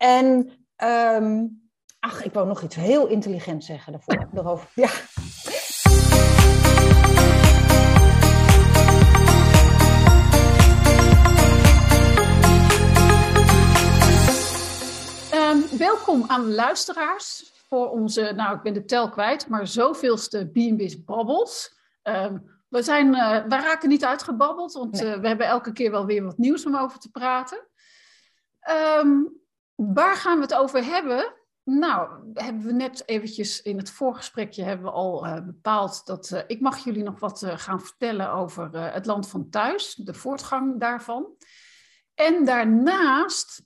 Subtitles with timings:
[0.00, 1.46] En ehm,
[1.98, 4.68] ach, ik wou nog iets heel intelligent zeggen daarvoor, daarover.
[4.82, 4.90] Ja.
[15.50, 21.04] Um, welkom aan luisteraars voor onze, nou ik ben de tel kwijt, maar zoveelste B&B's
[21.04, 21.78] Babbels.
[22.02, 26.06] Um, we, zijn, uh, we raken niet uitgebabbeld, want uh, we hebben elke keer wel
[26.06, 27.66] weer wat nieuws om over te praten.
[29.00, 29.40] Um,
[29.86, 31.34] waar gaan we het over hebben?
[31.64, 36.40] Nou, hebben we net eventjes in het voorgesprekje hebben we al uh, bepaald dat uh,
[36.46, 40.80] ik mag jullie nog wat uh, gaan vertellen over het land van thuis, de voortgang
[40.80, 41.36] daarvan.
[42.14, 43.62] En daarnaast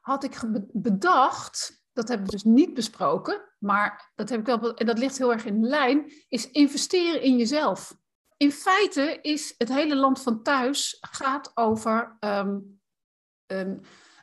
[0.00, 0.40] had ik
[0.72, 5.18] bedacht, dat hebben we dus niet besproken, maar dat heb ik wel, en dat ligt
[5.18, 7.96] heel erg in lijn, is investeren in jezelf.
[8.36, 12.80] In feite is het hele land van thuis gaat over um,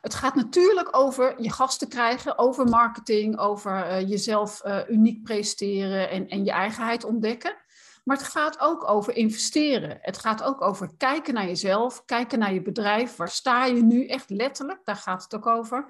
[0.02, 6.10] het gaat natuurlijk over je gasten krijgen, over marketing, over uh, jezelf uh, uniek presteren
[6.10, 7.56] en, en je eigenheid ontdekken.
[8.04, 9.98] Maar het gaat ook over investeren.
[10.00, 13.16] Het gaat ook over kijken naar jezelf, kijken naar je bedrijf.
[13.16, 14.80] Waar sta je nu echt letterlijk?
[14.84, 15.86] Daar gaat het ook over.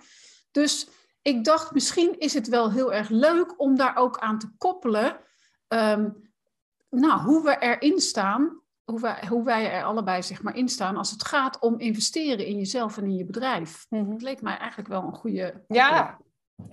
[0.51, 0.89] Dus
[1.23, 5.21] ik dacht, misschien is het wel heel erg leuk om daar ook aan te koppelen.
[5.69, 6.31] Um,
[6.91, 8.62] nou, hoe we erin staan
[8.93, 12.47] hoe wij, hoe wij er allebei zeg maar, in staan als het gaat om investeren
[12.47, 13.87] in jezelf en in je bedrijf.
[13.89, 14.13] Mm -hmm.
[14.13, 15.65] Het leek mij eigenlijk wel een goede.
[15.69, 16.19] Ja,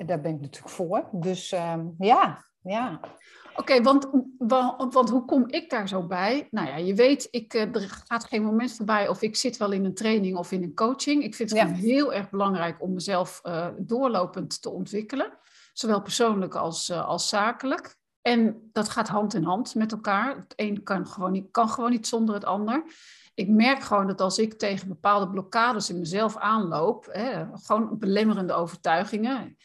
[0.06, 1.10] daar ben ik natuurlijk voor.
[1.12, 3.00] Dus um, ja, ja.
[3.50, 6.48] Oké, okay, want, want, want, hoe kom ik daar zo bij?
[6.52, 9.86] Nou ja, je weet, ik, er gaat geen moment voorbij of ik zit wel in
[9.86, 11.24] een training of in een coaching.
[11.24, 11.68] Ik vind het ja.
[11.68, 15.38] heel erg belangrijk om mezelf uh, doorlopend te ontwikkelen.
[15.74, 17.98] Zowel persoonlijk als, uh, als zakelijk.
[18.22, 20.36] En dat gaat hand in hand met elkaar.
[20.36, 22.84] Het een kan gewoon niet, kan gewoon niet zonder het ander.
[23.34, 28.54] Ik merk gewoon dat als ik tegen bepaalde blokkades in mezelf aanloop, hè, gewoon belemmerende
[28.54, 29.58] overtuigingen.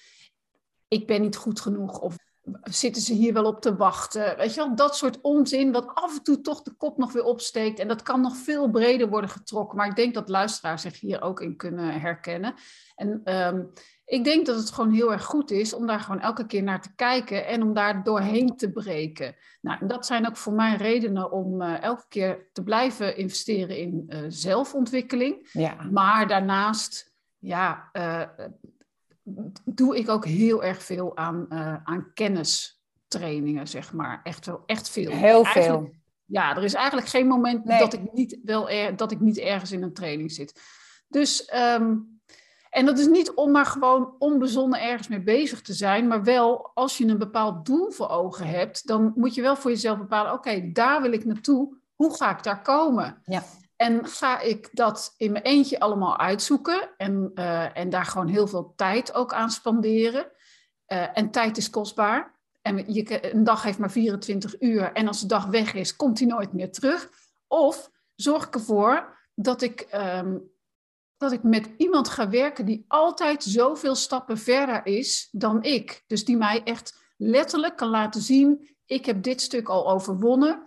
[0.88, 2.16] Ik ben niet goed genoeg of
[2.62, 4.36] zitten ze hier wel op te wachten?
[4.36, 7.24] Weet je wel, dat soort onzin wat af en toe toch de kop nog weer
[7.24, 7.78] opsteekt.
[7.78, 9.76] En dat kan nog veel breder worden getrokken.
[9.76, 12.54] Maar ik denk dat luisteraars zich hier ook in kunnen herkennen.
[12.94, 13.72] En um,
[14.04, 16.82] ik denk dat het gewoon heel erg goed is om daar gewoon elke keer naar
[16.82, 19.36] te kijken en om daar doorheen te breken.
[19.60, 24.06] Nou, dat zijn ook voor mij redenen om uh, elke keer te blijven investeren in
[24.08, 25.48] uh, zelfontwikkeling.
[25.52, 25.76] Ja.
[25.90, 28.22] Maar daarnaast, ja, uh,
[29.64, 31.50] doe ik ook heel erg veel aan,
[31.84, 34.20] aan kennistrainingen, zeg maar.
[34.22, 35.10] Echt, echt veel.
[35.10, 35.90] Heel veel.
[36.24, 37.78] Ja, er is eigenlijk geen moment nee.
[37.78, 40.60] dat, ik niet wel er, dat ik niet ergens in een training zit.
[41.08, 42.13] Dus um,
[42.74, 46.70] en dat is niet om maar gewoon onbezonnen ergens mee bezig te zijn, maar wel
[46.74, 50.32] als je een bepaald doel voor ogen hebt, dan moet je wel voor jezelf bepalen:
[50.32, 51.76] oké, okay, daar wil ik naartoe.
[51.94, 53.22] Hoe ga ik daar komen?
[53.24, 53.42] Ja.
[53.76, 58.46] En ga ik dat in mijn eentje allemaal uitzoeken en, uh, en daar gewoon heel
[58.46, 60.26] veel tijd ook aan spanderen?
[60.88, 62.34] Uh, en tijd is kostbaar.
[62.62, 66.16] En je, een dag heeft maar 24 uur en als de dag weg is, komt
[66.16, 67.10] die nooit meer terug.
[67.48, 70.52] Of zorg ik ervoor dat ik um,
[71.24, 76.04] dat ik met iemand ga werken die altijd zoveel stappen verder is dan ik.
[76.06, 80.66] Dus die mij echt letterlijk kan laten zien, ik heb dit stuk al overwonnen.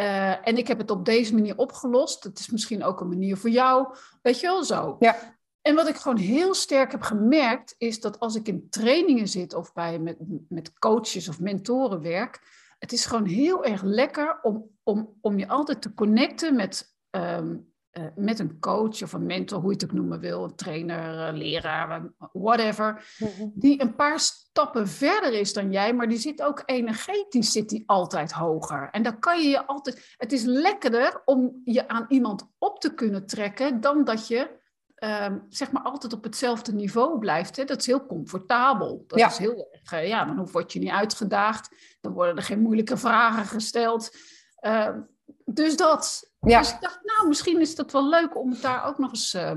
[0.00, 2.24] Uh, en ik heb het op deze manier opgelost.
[2.24, 3.96] Het is misschien ook een manier voor jou.
[4.22, 4.96] Weet je wel zo.
[4.98, 5.36] Ja.
[5.62, 9.54] En wat ik gewoon heel sterk heb gemerkt, is dat als ik in trainingen zit
[9.54, 10.16] of bij met,
[10.48, 12.40] met coaches of mentoren werk,
[12.78, 17.74] het is gewoon heel erg lekker om, om, om je altijd te connecten met um,
[17.98, 21.28] uh, met een coach of een mentor, hoe je het ook noemen wil, een trainer,
[21.28, 23.52] uh, leraar, whatever, mm-hmm.
[23.54, 27.82] die een paar stappen verder is dan jij, maar die zit ook energetisch zit die
[27.86, 28.88] altijd hoger.
[28.90, 32.94] En dan kan je je altijd, het is lekkerder om je aan iemand op te
[32.94, 34.64] kunnen trekken dan dat je
[35.04, 37.56] um, zeg maar altijd op hetzelfde niveau blijft.
[37.56, 37.64] Hè?
[37.64, 39.04] Dat is heel comfortabel.
[39.06, 39.26] Dat ja.
[39.26, 42.96] is heel erg, uh, ja, dan word je niet uitgedaagd, dan worden er geen moeilijke
[42.96, 44.16] vragen gesteld.
[44.60, 44.88] Uh,
[45.50, 46.30] dus dat.
[46.40, 46.58] Ja.
[46.58, 49.34] Dus ik dacht, nou, misschien is dat wel leuk om het daar ook nog eens
[49.34, 49.52] uh,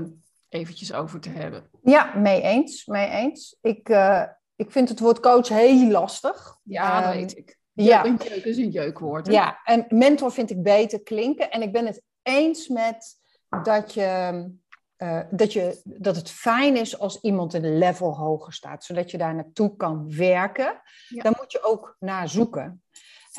[0.48, 1.70] eventjes over te hebben.
[1.82, 2.86] Ja, mee eens.
[2.86, 3.56] Mee eens.
[3.60, 4.24] Ik, uh,
[4.56, 6.56] ik vind het woord coach heel lastig.
[6.62, 7.58] Ja, dat um, weet ik.
[7.72, 8.04] Ja.
[8.04, 9.26] Jeuk is een jeukwoord.
[9.26, 9.32] Hè?
[9.32, 11.50] Ja, en mentor vind ik beter klinken.
[11.50, 13.18] En ik ben het eens met
[13.62, 14.58] dat je...
[15.02, 19.18] Uh, dat, je, dat het fijn is als iemand een level hoger staat, zodat je
[19.18, 20.80] daar naartoe kan werken.
[21.08, 21.22] Ja.
[21.22, 22.82] Daar moet je ook naar zoeken.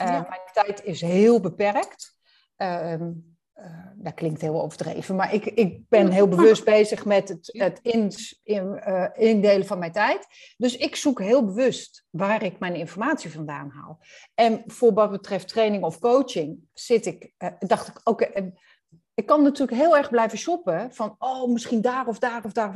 [0.02, 0.26] Uh, ja.
[0.30, 2.20] Mijn tijd is heel beperkt.
[2.62, 2.96] Uh,
[3.96, 8.12] dat klinkt heel overdreven, maar ik, ik ben heel bewust bezig met het, het in,
[8.44, 10.28] in, indelen van mijn tijd.
[10.58, 14.00] Dus ik zoek heel bewust waar ik mijn informatie vandaan haal.
[14.34, 18.54] En voor wat betreft training of coaching zit ik, dacht ik, oké, okay,
[19.14, 22.76] ik kan natuurlijk heel erg blijven shoppen van, oh, misschien daar of daar of daar.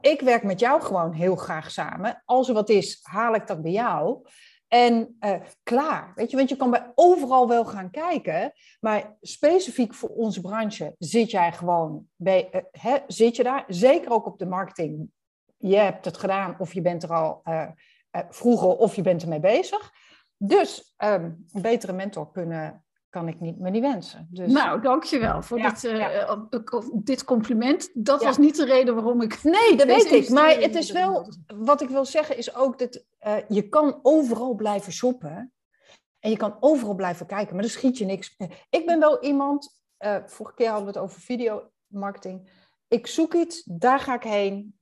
[0.00, 2.22] ik werk met jou gewoon heel graag samen.
[2.24, 4.28] Als er wat is, haal ik dat bij jou.
[4.68, 9.94] En uh, klaar, weet je, want je kan bij overal wel gaan kijken, maar specifiek
[9.94, 14.38] voor onze branche zit jij gewoon bij, uh, hè, zit je daar, zeker ook op
[14.38, 15.10] de marketing.
[15.56, 17.68] Je hebt het gedaan of je bent er al uh,
[18.28, 19.92] vroeger of je bent ermee bezig.
[20.36, 22.85] Dus um, een betere mentor kunnen
[23.16, 24.28] kan ik niet, me niet wensen.
[24.30, 24.52] Dus...
[24.52, 26.48] Nou, dankjewel voor dit, uh, ja.
[26.92, 27.90] dit compliment.
[27.94, 28.26] Dat ja.
[28.26, 29.42] was niet de reden waarom ik...
[29.42, 30.28] Nee, dat weet ik.
[30.28, 31.32] Maar het is wel...
[31.46, 35.52] Wat ik wil zeggen is ook dat uh, je kan overal blijven shoppen.
[36.18, 37.54] En je kan overal blijven kijken.
[37.54, 38.36] Maar dan schiet je niks.
[38.70, 39.80] Ik ben wel iemand...
[39.98, 42.50] Uh, vorige keer hadden we het over videomarketing.
[42.88, 44.76] Ik zoek iets, daar ga ik heen.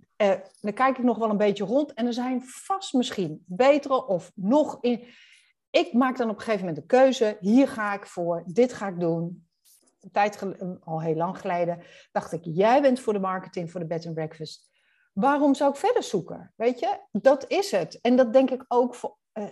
[0.61, 1.93] dan kijk ik nog wel een beetje rond.
[1.93, 4.79] En er zijn vast misschien betere of nog...
[4.81, 5.05] in
[5.75, 8.89] ik maak dan op een gegeven moment de keuze, hier ga ik voor, dit ga
[8.89, 9.47] ik doen.
[10.01, 10.43] Een tijd
[10.81, 11.83] al heel lang geleden
[12.13, 14.71] dacht ik, jij bent voor de marketing, voor de bed and breakfast.
[15.13, 16.53] Waarom zou ik verder zoeken?
[16.57, 18.01] Weet je, dat is het.
[18.01, 19.45] En dat denk ik ook voor uh,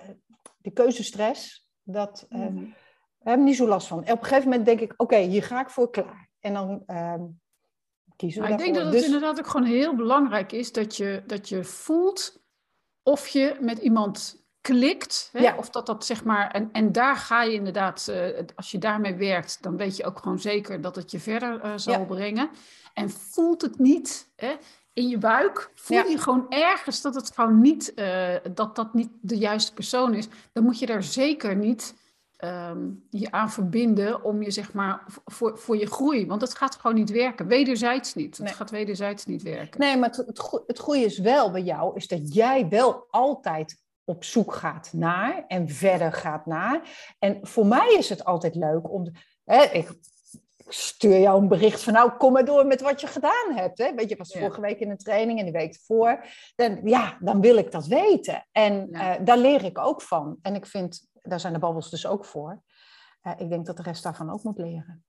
[0.56, 1.70] de keuzestress.
[1.82, 2.74] Dat uh, mm.
[3.18, 4.04] we hebben niet zo last van.
[4.04, 6.30] En op een gegeven moment denk ik, oké, hier ga ik voor klaar.
[6.40, 7.14] En dan uh,
[8.16, 9.04] kiezen we Ik denk dat het dus...
[9.04, 12.42] inderdaad ook gewoon heel belangrijk is dat je, dat je voelt
[13.02, 15.28] of je met iemand klikt.
[15.32, 15.40] Hè?
[15.40, 15.56] Ja.
[15.56, 16.50] Of dat dat zeg maar.
[16.50, 20.18] En, en daar ga je inderdaad, uh, als je daarmee werkt, dan weet je ook
[20.18, 22.04] gewoon zeker dat het je verder uh, zal ja.
[22.04, 22.50] brengen.
[22.94, 24.56] En voelt het niet hè,
[24.92, 26.04] in je buik, voel ja.
[26.04, 30.28] je gewoon ergens dat het gewoon niet, uh, dat dat niet de juiste persoon is,
[30.52, 32.00] dan moet je daar zeker niet.
[32.44, 36.26] Um, je aan verbinden om je zeg maar voor, voor je groei.
[36.26, 37.46] Want het gaat gewoon niet werken.
[37.46, 38.36] Wederzijds niet.
[38.36, 38.54] Het nee.
[38.54, 39.80] gaat wederzijds niet werken.
[39.80, 43.81] Nee, maar het, het, het goede is wel bij jou, is dat jij wel altijd
[44.04, 46.80] op zoek gaat naar en verder gaat naar.
[47.18, 49.10] En voor mij is het altijd leuk om.
[49.44, 49.88] Hè, ik
[50.74, 53.78] stuur jou een bericht van, nou, kom maar door met wat je gedaan hebt.
[53.78, 53.94] Hè?
[53.94, 56.24] Weet je, was vorige week in een training en de week ervoor.
[56.54, 58.46] Dan, ja, dan wil ik dat weten.
[58.52, 59.18] En ja.
[59.18, 60.38] uh, daar leer ik ook van.
[60.42, 62.62] En ik vind, daar zijn de babbels dus ook voor.
[63.22, 65.04] Uh, ik denk dat de rest daarvan ook moet leren.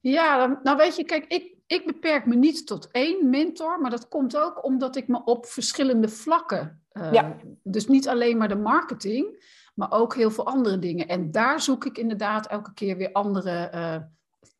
[0.00, 4.08] Ja, nou weet je, kijk, ik, ik beperk me niet tot één mentor, maar dat
[4.08, 7.36] komt ook omdat ik me op verschillende vlakken, uh, ja.
[7.62, 9.44] dus niet alleen maar de marketing,
[9.74, 11.08] maar ook heel veel andere dingen.
[11.08, 13.96] En daar zoek ik inderdaad elke keer weer andere uh,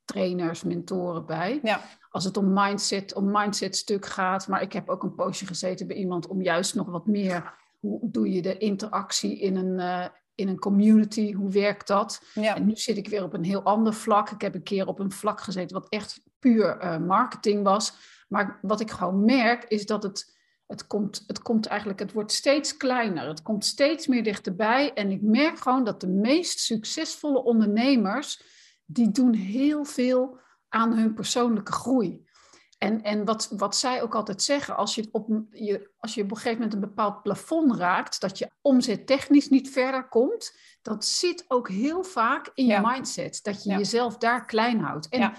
[0.05, 1.61] trainers, mentoren bij.
[1.63, 1.81] Ja.
[2.11, 5.87] Als het om mindset, om mindset stuk gaat, maar ik heb ook een poosje gezeten
[5.87, 10.07] bij iemand om juist nog wat meer, hoe doe je de interactie in een, uh,
[10.35, 12.23] in een community, hoe werkt dat?
[12.35, 12.57] Ja.
[12.57, 14.31] En nu zit ik weer op een heel ander vlak.
[14.31, 17.95] Ik heb een keer op een vlak gezeten wat echt puur uh, marketing was.
[18.29, 20.36] Maar wat ik gewoon merk is dat het,
[20.67, 23.29] het, komt, het komt eigenlijk, het wordt steeds kleiner.
[23.29, 24.93] Het komt steeds meer dichterbij.
[24.93, 28.43] En ik merk gewoon dat de meest succesvolle ondernemers,
[28.85, 32.25] die doen heel veel aan hun persoonlijke groei.
[32.79, 36.31] En, en wat, wat zij ook altijd zeggen, als je, op, je, als je op
[36.31, 41.05] een gegeven moment een bepaald plafond raakt, dat je omzet technisch niet verder komt, dat
[41.05, 42.91] zit ook heel vaak in je ja.
[42.91, 43.41] mindset.
[43.43, 43.79] Dat je ja.
[43.79, 45.09] jezelf daar klein houdt.
[45.09, 45.35] En ja.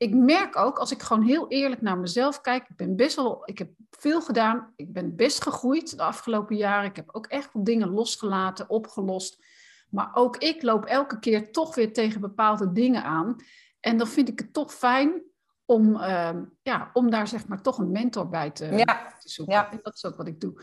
[0.00, 3.42] Ik merk ook, als ik gewoon heel eerlijk naar mezelf kijk, ik ben best wel,
[3.44, 6.88] ik heb veel gedaan, ik ben best gegroeid de afgelopen jaren.
[6.88, 9.44] Ik heb ook echt wel dingen losgelaten, opgelost.
[9.90, 13.36] Maar ook ik loop elke keer toch weer tegen bepaalde dingen aan.
[13.80, 15.22] En dan vind ik het toch fijn
[15.64, 16.30] om, uh,
[16.62, 19.14] ja, om daar zeg maar toch een mentor bij te, ja.
[19.18, 19.54] te zoeken.
[19.54, 19.70] Ja.
[19.70, 20.62] En dat is ook wat ik doe.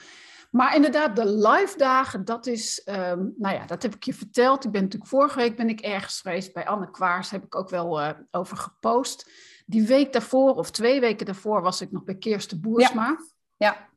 [0.51, 4.65] Maar inderdaad, de live dagen, dat is, um, nou ja, dat heb ik je verteld.
[4.65, 7.69] Ik ben natuurlijk vorige week ben ik ergens geweest bij Anne Kwaars, heb ik ook
[7.69, 9.29] wel uh, over gepost.
[9.65, 13.07] Die week daarvoor of twee weken daarvoor was ik nog bij Kirsten Boersma.
[13.07, 13.17] Ja.
[13.57, 13.87] ja.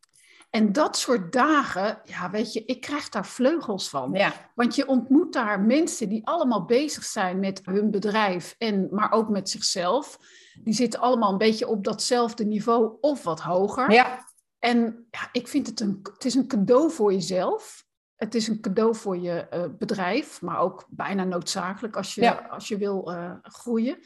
[0.50, 4.12] En dat soort dagen, ja, weet je, ik krijg daar vleugels van.
[4.12, 4.32] Ja.
[4.54, 9.28] Want je ontmoet daar mensen die allemaal bezig zijn met hun bedrijf, en, maar ook
[9.28, 10.18] met zichzelf.
[10.62, 13.92] Die zitten allemaal een beetje op datzelfde niveau of wat hoger.
[13.92, 14.28] Ja.
[14.60, 17.84] En ja, ik vind het een, het is een cadeau voor jezelf.
[18.16, 22.46] Het is een cadeau voor je uh, bedrijf, maar ook bijna noodzakelijk als je, ja.
[22.50, 23.98] als je wil uh, groeien.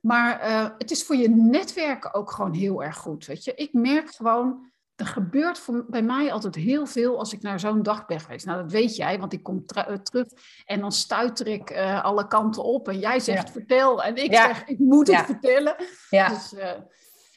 [0.00, 3.26] Maar uh, het is voor je netwerken ook gewoon heel erg goed.
[3.26, 7.42] Weet je, ik merk gewoon er gebeurt voor, bij mij altijd heel veel als ik
[7.42, 8.46] naar zo'n dag ben geweest.
[8.46, 9.66] Nou, dat weet jij, want ik kom
[10.02, 10.28] terug
[10.64, 12.88] en dan stuiter ik alle kanten op.
[12.88, 13.52] En jij zegt ja.
[13.52, 14.46] vertel en ik ja.
[14.46, 15.76] zeg ik moet het vertellen.
[16.10, 16.28] Ja.
[16.28, 16.54] Dus,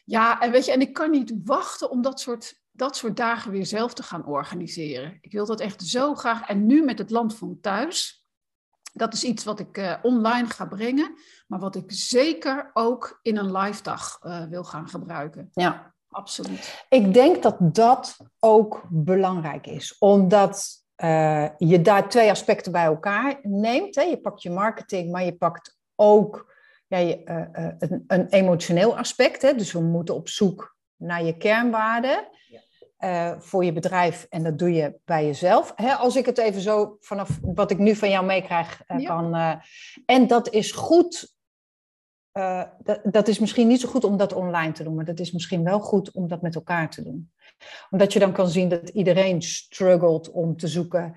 [0.09, 3.51] ja, en weet je, en ik kan niet wachten om dat soort, dat soort dagen
[3.51, 5.17] weer zelf te gaan organiseren.
[5.21, 6.47] Ik wil dat echt zo graag.
[6.47, 8.25] En nu met het land van thuis.
[8.93, 11.15] Dat is iets wat ik uh, online ga brengen,
[11.47, 15.49] maar wat ik zeker ook in een live dag wil gaan gebruiken.
[15.53, 16.85] Ja, absoluut.
[16.89, 23.39] Ik denk dat dat ook belangrijk is, omdat uh, je daar twee aspecten bij elkaar
[23.41, 23.95] neemt.
[23.95, 24.01] Hè.
[24.01, 26.55] Je pakt je marketing, maar je pakt ook
[26.87, 29.41] ja, je, uh, uh, een, een, emotioneel aspect.
[29.41, 29.53] Hè.
[29.53, 32.27] Dus we moeten op zoek naar je kernwaarden.
[32.99, 35.73] Uh, voor je bedrijf en dat doe je bij jezelf.
[35.75, 39.07] Hè, als ik het even zo vanaf wat ik nu van jou meekrijg uh, ja.
[39.07, 39.59] kan.
[40.05, 41.35] En dat is goed.
[42.83, 45.31] Dat, dat, is misschien niet zo goed om dat online te doen, maar dat is
[45.31, 47.31] misschien wel goed om dat met elkaar te doen.
[47.89, 51.15] Omdat je dan kan zien dat iedereen struggelt om te zoeken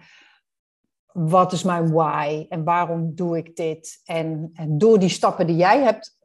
[1.13, 4.01] wat is mijn why en waarom doe ik dit?
[4.05, 6.19] En, en door die stappen die jij hebt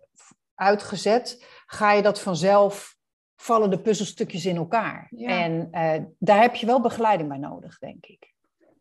[0.56, 2.98] uitgezet, ga je dat vanzelf,
[3.36, 5.12] vallen de puzzelstukjes in elkaar.
[5.18, 8.34] En uh, daar heb je wel begeleiding bij nodig, denk ik.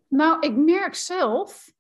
[0.08, 1.73] Nou, ik merk zelf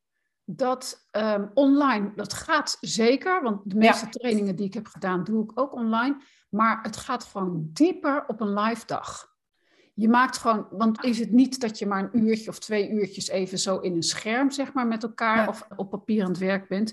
[0.44, 4.10] dat um, online, dat gaat zeker, want de meeste ja.
[4.10, 6.16] trainingen die ik heb gedaan, doe ik ook online.
[6.48, 9.33] Maar het gaat gewoon dieper op een live dag.
[9.96, 13.28] Je maakt gewoon, want is het niet dat je maar een uurtje of twee uurtjes
[13.28, 15.48] even zo in een scherm, zeg maar, met elkaar ja.
[15.48, 16.92] of op papier aan het werk bent.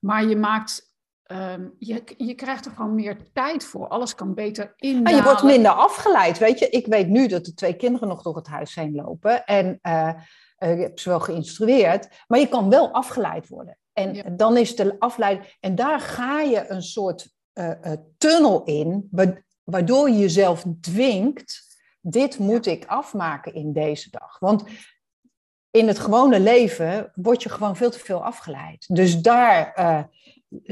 [0.00, 0.94] Maar je maakt,
[1.26, 3.88] um, je, je krijgt er gewoon meer tijd voor.
[3.88, 5.04] Alles kan beter in.
[5.04, 6.68] En je wordt minder afgeleid, weet je.
[6.68, 9.44] Ik weet nu dat de twee kinderen nog door het huis heen lopen.
[9.44, 10.12] En uh,
[10.58, 12.08] uh, ik heb ze wel geïnstrueerd.
[12.26, 13.78] Maar je kan wel afgeleid worden.
[13.92, 14.22] En ja.
[14.22, 15.56] dan is de afleiding.
[15.60, 17.72] En daar ga je een soort uh,
[18.18, 19.08] tunnel in,
[19.64, 21.69] waardoor je jezelf dwingt
[22.00, 24.38] dit moet ik afmaken in deze dag.
[24.38, 24.64] Want
[25.70, 28.86] in het gewone leven word je gewoon veel te veel afgeleid.
[28.88, 30.02] Dus daar uh,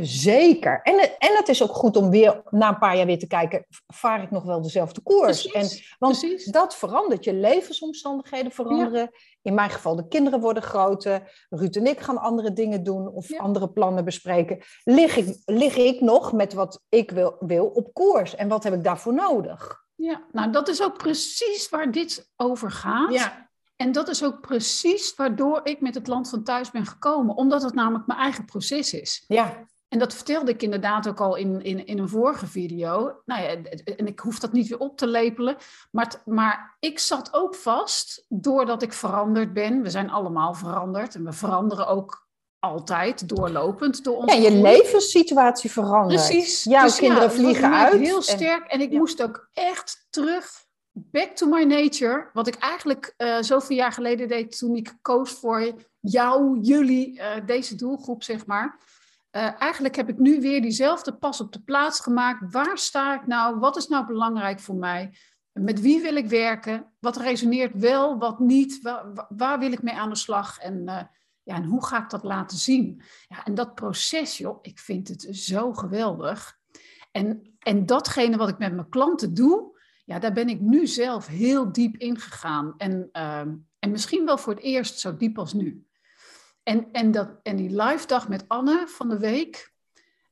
[0.04, 0.80] zeker.
[0.82, 3.66] En, en het is ook goed om weer na een paar jaar weer te kijken,
[3.86, 5.46] vaar ik nog wel dezelfde koers?
[5.46, 6.44] Precies, en, want precies.
[6.44, 7.24] dat verandert.
[7.24, 9.00] Je levensomstandigheden veranderen.
[9.00, 9.18] Ja.
[9.42, 11.46] In mijn geval, de kinderen worden groter.
[11.48, 13.38] Ruud en ik gaan andere dingen doen of ja.
[13.38, 14.58] andere plannen bespreken.
[14.84, 18.34] Lig ik, lig ik nog met wat ik wil, wil op koers?
[18.34, 19.86] En wat heb ik daarvoor nodig?
[19.98, 23.12] Ja, nou dat is ook precies waar dit over gaat.
[23.12, 23.50] Ja.
[23.76, 27.36] En dat is ook precies waardoor ik met het land van thuis ben gekomen.
[27.36, 29.24] Omdat het namelijk mijn eigen proces is.
[29.28, 29.66] Ja.
[29.88, 33.20] En dat vertelde ik inderdaad ook al in, in, in een vorige video.
[33.24, 33.48] Nou ja,
[33.96, 35.56] en ik hoef dat niet weer op te lepelen.
[35.90, 39.82] Maar, maar ik zat ook vast doordat ik veranderd ben.
[39.82, 41.14] We zijn allemaal veranderd.
[41.14, 42.27] En we veranderen ook
[42.60, 44.32] altijd doorlopend door ons.
[44.32, 46.26] Ja, je levenssituatie verandert.
[46.26, 46.64] Precies.
[46.64, 48.00] Jouw dus kinderen ja, vliegen uit.
[48.00, 48.62] Heel sterk.
[48.62, 48.98] En, en ik ja.
[48.98, 50.50] moest ook echt terug,
[50.92, 52.30] back to my nature.
[52.32, 57.26] Wat ik eigenlijk uh, zoveel jaar geleden deed toen ik koos voor jou, jullie, uh,
[57.46, 58.78] deze doelgroep, zeg maar.
[59.32, 62.52] Uh, eigenlijk heb ik nu weer diezelfde pas op de plaats gemaakt.
[62.52, 63.58] Waar sta ik nou?
[63.58, 65.18] Wat is nou belangrijk voor mij?
[65.52, 66.92] Met wie wil ik werken?
[67.00, 68.82] Wat resoneert wel, wat niet?
[68.82, 70.58] Waar, waar wil ik mee aan de slag?
[70.58, 71.08] En
[71.48, 73.02] ja, en hoe ga ik dat laten zien?
[73.28, 76.58] Ja, en dat proces, joh, ik vind het zo geweldig.
[77.12, 81.26] En, en datgene wat ik met mijn klanten doe, ja, daar ben ik nu zelf
[81.26, 82.74] heel diep ingegaan.
[82.76, 83.38] En, uh,
[83.78, 85.86] en misschien wel voor het eerst zo diep als nu.
[86.62, 89.72] En, en, dat, en die live dag met Anne van de week,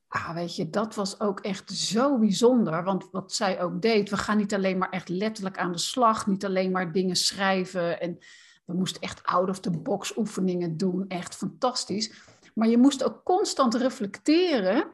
[0.09, 2.85] ah, weet je, dat was ook echt zo bijzonder.
[2.85, 6.27] Want wat zij ook deed, we gaan niet alleen maar echt letterlijk aan de slag,
[6.27, 8.19] niet alleen maar dingen schrijven en
[8.67, 11.05] we moesten echt out-of-the-box oefeningen doen.
[11.09, 12.13] Echt fantastisch.
[12.55, 14.87] Maar je moest ook constant reflecteren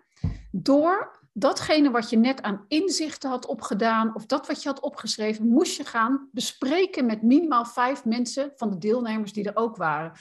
[0.51, 5.47] door datgene wat je net aan inzichten had opgedaan of dat wat je had opgeschreven,
[5.47, 10.13] moest je gaan bespreken met minimaal vijf mensen van de deelnemers die er ook waren.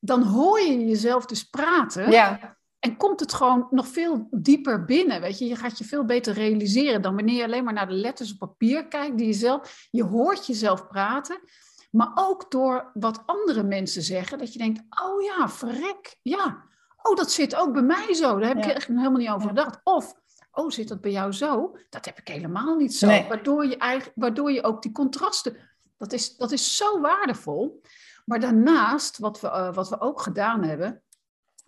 [0.00, 2.10] Dan hoor je jezelf dus praten.
[2.10, 2.56] Ja.
[2.78, 5.46] En komt het gewoon nog veel dieper binnen, weet je.
[5.46, 8.38] Je gaat je veel beter realiseren dan wanneer je alleen maar naar de letters op
[8.38, 9.88] papier kijkt die je zelf...
[9.90, 11.40] Je hoort jezelf praten
[11.90, 16.66] maar ook door wat andere mensen zeggen, dat je denkt, oh ja, verrek, ja.
[17.02, 18.38] Oh, dat zit ook bij mij zo.
[18.38, 18.70] Daar heb ja.
[18.70, 19.80] ik echt helemaal niet over gedacht.
[19.84, 20.14] Of,
[20.52, 21.78] oh, zit dat bij jou zo?
[21.90, 23.06] Dat heb ik helemaal niet zo.
[23.06, 23.28] Nee.
[23.28, 25.56] Waardoor, je eigen, waardoor je ook die contrasten,
[25.96, 27.82] dat is, dat is zo waardevol.
[28.24, 31.02] Maar daarnaast, wat we, uh, wat we ook gedaan hebben,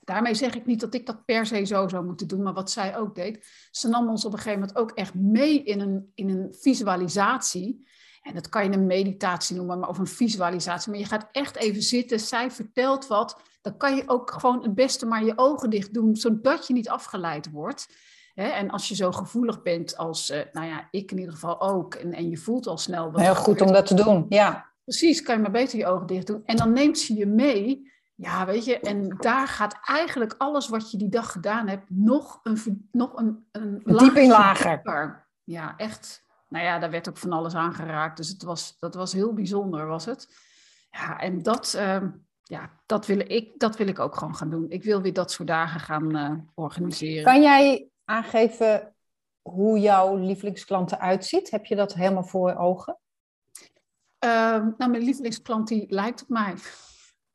[0.04, 2.70] daarmee zeg ik niet dat ik dat per se zo zou moeten doen, maar wat
[2.70, 6.10] zij ook deed, ze nam ons op een gegeven moment ook echt mee in een,
[6.14, 7.88] in een visualisatie.
[8.20, 10.90] En dat kan je een meditatie noemen, maar of een visualisatie.
[10.90, 13.40] Maar je gaat echt even zitten, zij vertelt wat.
[13.60, 16.88] Dan kan je ook gewoon het beste maar je ogen dicht doen, zodat je niet
[16.88, 17.88] afgeleid wordt.
[18.34, 21.94] en als je zo gevoelig bent als, uh, nou ja, ik in ieder geval ook,
[21.94, 23.20] en, en je voelt al snel wat.
[23.20, 24.68] Heel goed om dat te doen, ja.
[24.84, 26.42] Precies, kan je maar beter je ogen dicht doen.
[26.44, 30.90] En dan neemt ze je mee, ja, weet je, en daar gaat eigenlijk alles wat
[30.90, 34.74] je die dag gedaan hebt nog een, nog een, een dieping lager.
[34.74, 35.28] Dieper.
[35.44, 38.16] Ja, echt nou ja, daar werd ook van alles aangeraakt.
[38.16, 40.28] Dus het was, dat was heel bijzonder, was het.
[40.90, 42.02] Ja, en dat, uh,
[42.42, 44.70] ja, dat, wil ik, dat wil ik ook gewoon gaan doen.
[44.70, 47.24] Ik wil weer dat soort dagen gaan uh, organiseren.
[47.24, 48.94] Kan jij aangeven
[49.42, 51.50] hoe jouw lievelingsklant eruit ziet?
[51.50, 52.98] Heb je dat helemaal voor ogen?
[54.24, 54.30] Uh,
[54.76, 56.54] nou, mijn lievelingsklant die lijkt op mij.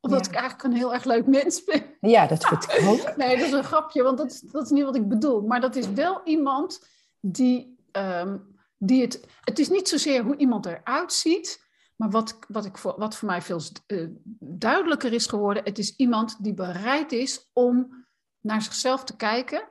[0.00, 0.30] Omdat ja.
[0.30, 1.84] ik eigenlijk een heel erg leuk mens ben.
[2.00, 3.16] Ja, dat vind ik ook.
[3.16, 5.40] nee, dat is een grapje, want dat, dat is niet wat ik bedoel.
[5.40, 6.88] Maar dat is wel iemand
[7.20, 7.76] die...
[7.92, 9.26] Um, die het.
[9.40, 11.64] Het is niet zozeer hoe iemand eruit ziet,
[11.96, 14.08] maar wat, wat, ik voor, wat voor mij veel uh,
[14.40, 18.06] duidelijker is geworden: het is iemand die bereid is om
[18.40, 19.68] naar zichzelf te kijken,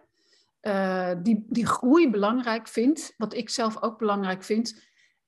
[0.62, 4.84] uh, die, die groei belangrijk vindt, wat ik zelf ook belangrijk vind.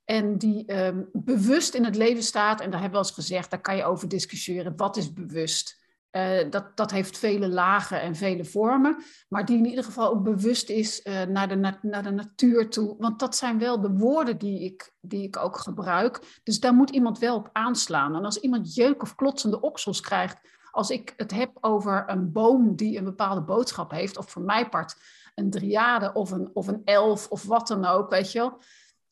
[0.05, 2.61] En die um, bewust in het leven staat.
[2.61, 4.75] En daar hebben we al eens gezegd, daar kan je over discussiëren.
[4.75, 5.86] Wat is bewust?
[6.11, 10.23] Uh, dat, dat heeft vele lagen en vele vormen, maar die in ieder geval ook
[10.23, 12.95] bewust is uh, naar, de naar de natuur toe.
[12.97, 16.39] Want dat zijn wel de woorden die ik, die ik ook gebruik.
[16.43, 18.15] Dus daar moet iemand wel op aanslaan.
[18.15, 20.37] En als iemand jeuk of klotsende oksels krijgt,
[20.71, 24.69] als ik het heb over een boom die een bepaalde boodschap heeft, of voor mij
[24.69, 24.95] part
[25.35, 28.59] een driade of een, of een elf of wat dan ook, weet je wel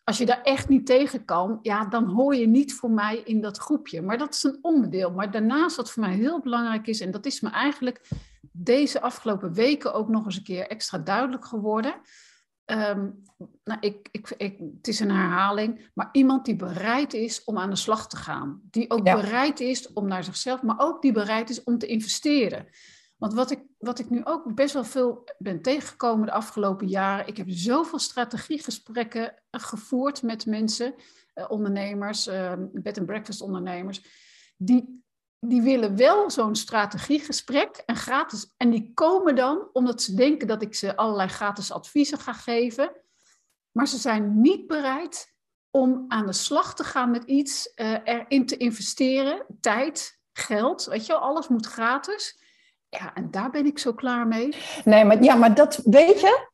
[0.05, 3.41] als je daar echt niet tegen kan, ja, dan hoor je niet voor mij in
[3.41, 4.01] dat groepje.
[4.01, 5.11] Maar dat is een onderdeel.
[5.11, 8.07] Maar daarnaast wat voor mij heel belangrijk is, en dat is me eigenlijk
[8.51, 11.95] deze afgelopen weken ook nog eens een keer extra duidelijk geworden.
[12.65, 13.23] Um,
[13.63, 17.69] nou, ik, ik, ik, het is een herhaling, maar iemand die bereid is om aan
[17.69, 18.61] de slag te gaan.
[18.63, 22.67] Die ook bereid is om naar zichzelf, maar ook die bereid is om te investeren.
[23.25, 27.27] Want wat ik, wat ik nu ook best wel veel ben tegengekomen de afgelopen jaren,
[27.27, 30.95] ik heb zoveel strategiegesprekken gevoerd met mensen,
[31.33, 34.01] eh, ondernemers, eh, bed and breakfast ondernemers,
[34.57, 35.03] die,
[35.39, 38.53] die willen wel zo'n strategiegesprek en gratis.
[38.57, 42.91] En die komen dan omdat ze denken dat ik ze allerlei gratis adviezen ga geven,
[43.71, 45.33] maar ze zijn niet bereid
[45.71, 51.05] om aan de slag te gaan met iets, uh, erin te investeren, tijd, geld, weet
[51.05, 52.43] je alles moet gratis.
[52.99, 54.55] Ja, en daar ben ik zo klaar mee.
[54.83, 56.47] Nee, maar, ja, maar dat weet je.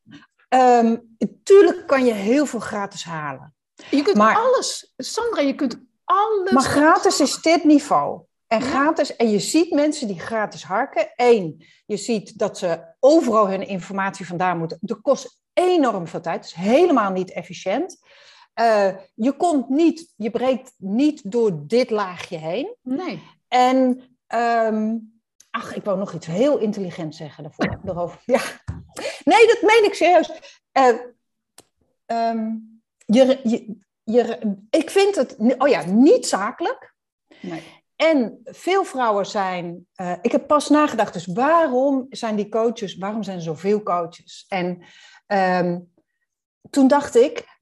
[0.49, 3.55] Um, tuurlijk kan je heel veel gratis halen.
[3.89, 4.93] Je kunt maar, alles.
[4.97, 6.51] Sandra, je kunt alles.
[6.51, 8.21] Maar gratis is dit niveau.
[8.47, 11.11] En gratis, en je ziet mensen die gratis harken.
[11.15, 14.77] Eén, je ziet dat ze overal hun informatie vandaan moeten.
[14.81, 16.35] Dat kost enorm veel tijd.
[16.35, 17.99] Het is helemaal niet efficiënt.
[18.61, 22.75] Uh, je komt niet, je breekt niet door dit laagje heen.
[22.81, 23.23] Nee.
[23.47, 24.01] En
[24.35, 25.20] um,
[25.51, 28.21] Ach, ik wou nog iets heel intelligent zeggen daarvoor, daarover.
[28.35, 28.41] Ja.
[29.23, 30.59] Nee, dat meen ik serieus.
[30.73, 30.87] Uh,
[32.05, 36.93] um, je, je, je, ik vind het, oh ja, niet zakelijk.
[37.41, 37.63] Nee.
[37.95, 43.23] En veel vrouwen zijn, uh, ik heb pas nagedacht, dus waarom zijn die coaches, waarom
[43.23, 44.45] zijn er zoveel coaches?
[44.47, 44.83] En
[45.27, 45.91] um,
[46.69, 47.57] toen dacht ik,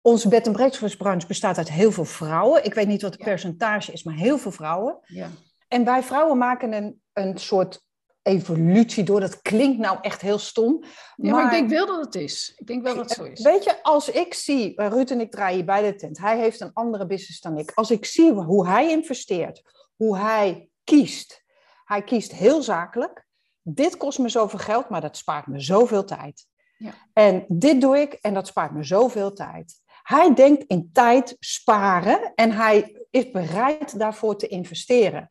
[0.00, 2.64] onze bed- en breakfast bestaat uit heel veel vrouwen.
[2.64, 4.98] Ik weet niet wat het percentage is, maar heel veel vrouwen.
[5.06, 5.30] Ja.
[5.68, 7.86] En wij vrouwen maken een, een soort
[8.22, 9.20] evolutie door.
[9.20, 10.84] Dat klinkt nou echt heel stom.
[11.16, 12.54] Ja, maar, ik denk wel dat het is.
[12.56, 13.42] Ik denk wel dat het zo is.
[13.42, 16.18] Weet je, als ik zie, eh, Ruud en ik draaien bij de tent.
[16.18, 17.72] Hij heeft een andere business dan ik.
[17.74, 19.62] Als ik zie hoe hij investeert,
[19.96, 21.44] hoe hij kiest.
[21.84, 23.26] Hij kiest heel zakelijk.
[23.62, 26.46] Dit kost me zoveel geld, maar dat spaart me zoveel tijd.
[26.78, 26.94] Ja.
[27.12, 29.80] En dit doe ik en dat spaart me zoveel tijd.
[30.02, 35.28] Hij denkt in tijd sparen en hij is bereid daarvoor te investeren.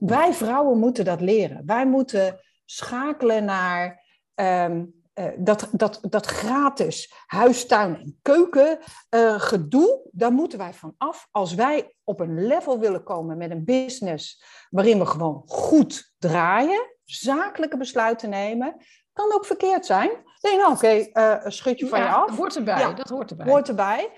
[0.00, 1.62] Wij vrouwen moeten dat leren.
[1.66, 4.84] Wij moeten schakelen naar ehm,
[5.18, 8.78] eh, dat, dat, dat gratis huistuin en keuken
[9.10, 10.08] uh, gedoe.
[10.12, 11.28] Daar moeten wij van af.
[11.30, 16.96] Als wij op een level willen komen met een business waarin we gewoon goed draaien,
[17.04, 18.76] zakelijke besluiten nemen,
[19.12, 20.10] kan ook verkeerd zijn.
[20.40, 22.26] Nee, nou oké, okay, uh, eh, schud je van je af.
[22.26, 23.46] Dat hoort erbij, dat hoort erbij.
[23.46, 24.10] Hoort erbij.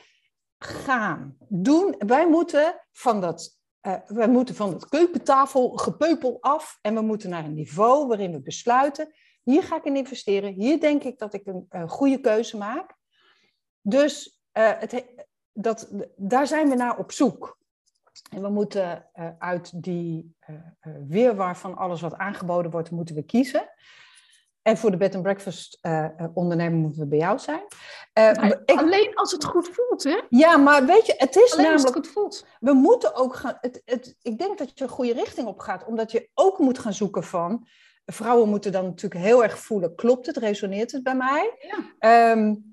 [0.59, 1.37] Gaan.
[1.49, 1.95] Doen.
[1.99, 7.31] Wij moeten van dat uh, we moeten van het keukentafel gepeupel af en we moeten
[7.31, 11.35] naar een niveau waarin we besluiten, hier ga ik in investeren, hier denk ik dat
[11.35, 12.95] ik een, goede keuze maak.
[13.81, 15.05] Dus uh, het,
[15.53, 17.59] dat, daar zijn we naar op zoek.
[18.31, 20.37] En we moeten uh, uit die
[21.07, 23.69] weerwar van alles wat aangeboden wordt, moeten we kiezen.
[24.63, 27.63] En voor de bed and breakfast uh, ondernemer moeten we bij jou zijn.
[28.19, 30.21] Uh, ik, alleen als het goed voelt, hè?
[30.29, 31.97] Ja, maar weet je, het is alleen namelijk...
[31.97, 32.47] Als het goed voelt.
[32.61, 33.59] We moeten ook gaan...
[33.61, 36.79] Het, het, ik denk dat je een goede richting op gaat, omdat je ook moet
[36.79, 37.67] gaan zoeken van...
[38.05, 41.57] Vrouwen moeten dan natuurlijk heel erg voelen, klopt het, resoneert het bij mij?
[42.01, 42.31] Ja.
[42.33, 42.70] Um,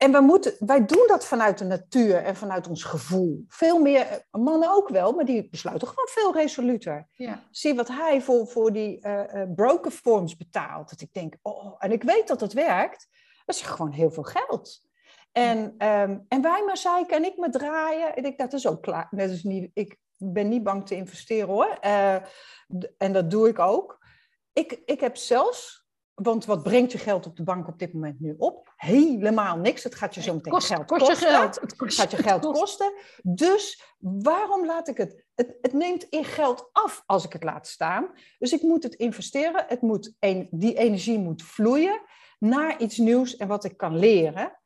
[0.00, 3.44] en we moeten, wij doen dat vanuit de natuur en vanuit ons gevoel.
[3.48, 7.08] Veel meer, eh, mannen ook wel, maar die besluiten gewoon veel resoluter.
[7.12, 7.42] Ja.
[7.50, 10.90] Zie wat hij voor, voor die uh, broker forms betaalt.
[10.90, 13.08] Dat ik denk, oh, en ik weet dat het werkt.
[13.44, 14.82] Dat is gewoon heel veel geld.
[15.32, 18.16] En, um, en wij maar zeiken en ik me draaien.
[18.16, 19.08] Ik denk, dat is ook klaar.
[19.10, 21.78] Net als niet, ik ben niet bang te investeren hoor.
[21.84, 22.14] Uh,
[22.98, 23.98] en dat doe ik ook.
[24.52, 25.79] Ik, ik heb zelfs
[26.22, 28.72] want wat brengt je geld op de bank op dit moment nu op?
[28.76, 29.84] Helemaal niks.
[29.84, 31.30] Het gaat je zo meteen geld kost kosten.
[31.30, 31.60] Je geld.
[31.60, 32.92] Het kost, gaat je geld kosten.
[33.22, 35.24] Dus waarom laat ik het?
[35.34, 35.56] het?
[35.60, 38.10] Het neemt in geld af als ik het laat staan.
[38.38, 39.64] Dus ik moet het investeren.
[39.68, 42.00] Het moet een, die energie moet vloeien
[42.38, 44.60] naar iets nieuws en wat ik kan leren.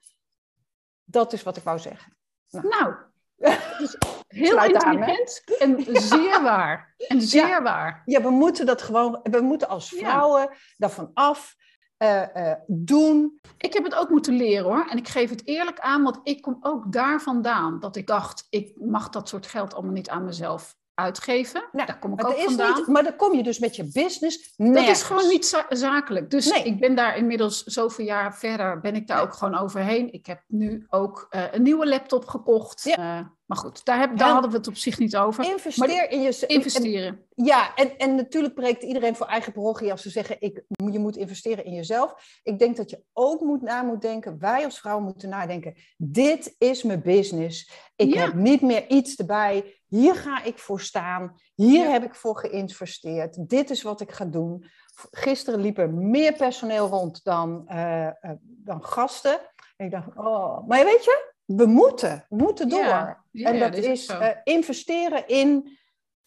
[1.04, 2.16] Dat is wat ik wou zeggen.
[2.50, 2.94] Nou, nou
[3.78, 3.96] dus
[4.34, 6.94] heel intelligent en zeer waar.
[7.08, 8.02] En zeer waar.
[8.04, 11.56] Ja, we moeten dat gewoon, we moeten als vrouwen daarvan af.
[11.98, 13.40] Uh, doen.
[13.58, 14.86] Ik heb het ook moeten leren hoor.
[14.88, 17.80] En ik geef het eerlijk aan, want ik kom ook daar vandaan.
[17.80, 21.64] Dat ik dacht, ik mag dat soort geld allemaal niet aan mezelf uitgeven.
[21.72, 22.74] Nou, daar kom ik ook vandaan.
[22.74, 24.86] Niet, maar dan kom je dus met je business nergens.
[24.86, 26.30] Dat is gewoon niet zakelijk.
[26.30, 30.12] Dus ik ben daar inmiddels zoveel jaar verder, ben ik daar ook gewoon overheen.
[30.12, 32.82] Ik heb nu ook uh, een nieuwe laptop gekocht.
[32.84, 33.18] Ja.
[33.18, 35.44] Uh, maar goed, daar, heb, daar hadden we het op zich niet over.
[35.44, 36.50] Investeer in jezelf.
[36.50, 37.26] Investeren.
[37.34, 41.16] ja, en, en natuurlijk breekt iedereen voor eigen parochie als ze zeggen: ik, je moet
[41.16, 42.40] investeren in jezelf.
[42.42, 46.54] Ik denk dat je ook moet na moet denken, wij als vrouw moeten nadenken: dit
[46.58, 47.70] is mijn business.
[47.96, 49.82] Ik heb niet meer iets erbij.
[49.94, 51.36] Hier ga ik voor staan.
[51.54, 53.48] Hier heb ik voor geïnvesteerd.
[53.48, 54.64] Dit is wat ik ga doen.
[55.10, 59.38] Gisteren liep er meer personeel rond dan, uh, uh, dan gasten.
[59.76, 62.78] En ik dacht, oh, maar weet je, we moeten, we moeten door.
[62.78, 65.78] Ja, ja, en dat, is, uh, investeren in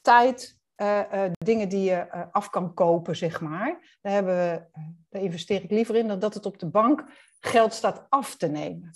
[0.01, 3.97] tijd, uh, dingen die je af kan kopen, zeg maar.
[4.01, 7.03] Daar, hebben we, daar investeer ik liever in dan dat het op de bank
[7.39, 8.91] geld staat af te nemen.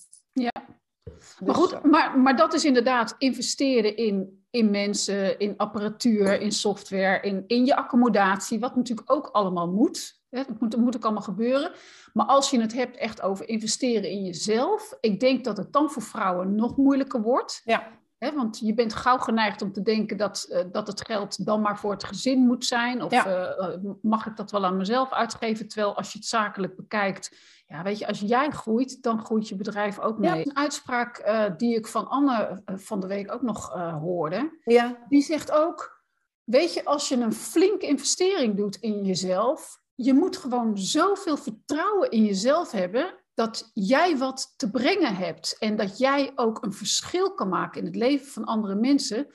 [1.04, 6.52] Maar dus, goed, maar, maar dat is inderdaad investeren in, in mensen, in apparatuur, in
[6.52, 10.20] software, in, in je accommodatie, wat natuurlijk ook allemaal moet.
[10.30, 11.72] Dat moet, dat moet ook allemaal gebeuren.
[12.14, 15.90] Maar als je het hebt echt over investeren in jezelf, ik denk dat het dan
[15.90, 17.62] voor vrouwen nog moeilijker wordt.
[17.64, 18.00] Ja.
[18.22, 21.62] He, want je bent gauw geneigd om te denken dat, uh, dat het geld dan
[21.62, 23.04] maar voor het gezin moet zijn.
[23.04, 23.58] Of ja.
[23.58, 25.68] uh, mag ik dat wel aan mezelf uitgeven?
[25.68, 27.36] Terwijl als je het zakelijk bekijkt,
[27.68, 30.30] ja, weet je, als jij groeit, dan groeit je bedrijf ook mee.
[30.30, 30.46] Ja.
[30.46, 35.06] Een uitspraak uh, die ik van Anne van de week ook nog hoorde, ja.
[35.08, 36.04] die zegt ook,
[36.44, 42.12] weet je, als je een flinke investering doet in jezelf, je moet gewoon zoveel vertrouwen
[42.12, 47.34] in jezelf hebben dat jij wat te brengen hebt en dat jij ook een verschil
[47.34, 49.28] kan maken in het leven van andere mensen,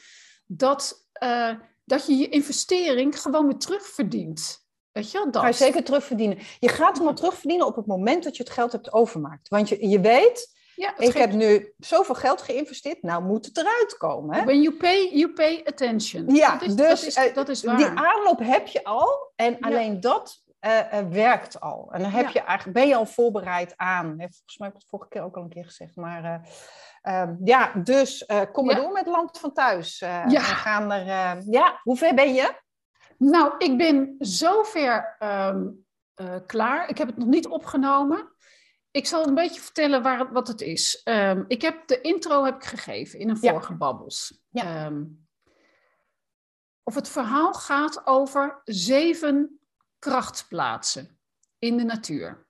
[0.46, 1.52] dat, uh,
[1.84, 4.64] dat je je investering gewoon weer terugverdient.
[4.92, 5.42] Weet je, dat.
[5.42, 6.38] Ga je zeker terugverdienen.
[6.58, 9.48] Je gaat hem al terugverdienen op het moment dat je het geld hebt overmaakt.
[9.48, 13.96] Want je, je weet, ja, ik heb nu zoveel geld geïnvesteerd, nou moet het eruit
[13.96, 14.36] komen.
[14.36, 14.44] Hè?
[14.44, 16.34] When you pay, you pay attention.
[16.34, 17.76] Ja, dat is, dus dat is, dat is waar.
[17.76, 19.32] die aanloop heb je al.
[19.36, 19.66] En ja.
[19.66, 21.88] alleen dat uh, werkt al.
[21.92, 22.30] En dan heb ja.
[22.32, 24.14] je eigenlijk, ben je al voorbereid aan.
[24.16, 25.96] Volgens mij heb ik het vorige keer ook al een keer gezegd.
[25.96, 26.48] Maar
[27.02, 28.82] uh, ja, dus kom maar ja.
[28.82, 29.98] door met Land van Thuis.
[29.98, 30.26] ja.
[30.26, 32.64] We gaan er, ja, hoe ver ben je?
[33.18, 35.86] Nou, ik ben zover um,
[36.46, 36.88] klaar.
[36.88, 38.34] Ik heb het nog niet opgenomen.
[38.90, 41.00] Ik zal een beetje vertellen waar, wat het is.
[41.04, 44.42] Um, ik heb de intro heb ik gegeven in een vorige babbels.
[44.48, 44.92] Ja.
[46.82, 49.60] Of het verhaal gaat over zeven
[49.98, 51.18] krachtplaatsen
[51.58, 52.46] in de natuur.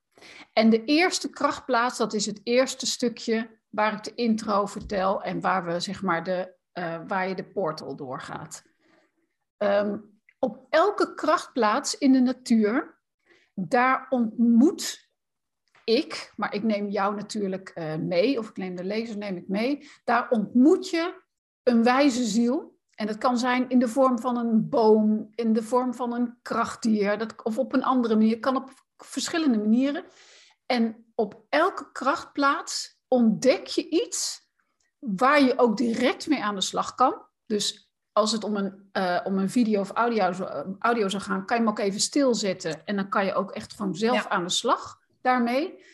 [0.53, 5.41] En de eerste krachtplaats, dat is het eerste stukje waar ik de intro vertel en
[5.41, 8.65] waar, we, zeg maar, de, uh, waar je de portal doorgaat.
[9.59, 13.01] Um, op elke krachtplaats in de natuur,
[13.55, 15.11] daar ontmoet
[15.85, 19.49] ik, maar ik neem jou natuurlijk uh, mee, of ik neem de lezer neem ik
[19.49, 21.23] mee, daar ontmoet je
[21.63, 25.63] een wijze ziel en dat kan zijn in de vorm van een boom, in de
[25.63, 28.31] vorm van een krachtdier, dat, of op een andere manier.
[28.31, 30.05] Het kan op verschillende manieren.
[30.67, 34.49] En op elke krachtplaats ontdek je iets
[34.99, 37.23] waar je ook direct mee aan de slag kan.
[37.47, 40.47] Dus als het om een, uh, om een video of audio,
[40.79, 42.87] audio zou gaan, kan je hem ook even stilzetten.
[42.87, 44.29] En dan kan je ook echt gewoon zelf ja.
[44.29, 45.85] aan de slag daarmee.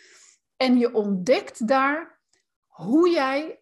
[0.56, 2.20] En je ontdekt daar
[2.66, 3.60] hoe jij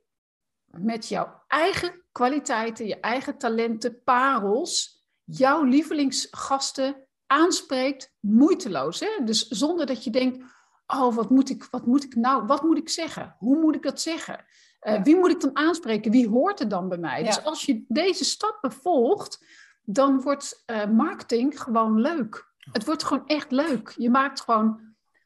[0.65, 9.01] met jouw eigen kwaliteiten, je eigen talenten, parels, jouw lievelingsgasten aanspreekt moeiteloos.
[9.01, 9.25] Hè?
[9.25, 10.45] Dus zonder dat je denkt,
[10.87, 13.37] oh, wat moet ik, wat moet ik nou, wat moet ik zeggen?
[13.39, 14.45] Hoe moet ik dat zeggen?
[14.81, 15.03] Uh, ja.
[15.03, 16.11] Wie moet ik dan aanspreken?
[16.11, 17.21] Wie hoort er dan bij mij?
[17.21, 17.27] Ja.
[17.27, 19.45] Dus als je deze stappen volgt,
[19.83, 22.49] dan wordt uh, marketing gewoon leuk.
[22.73, 23.95] Het wordt gewoon echt leuk.
[23.97, 24.81] Je maakt gewoon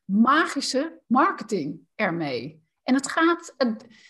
[0.04, 2.63] magische marketing ermee.
[2.84, 3.54] En het gaat,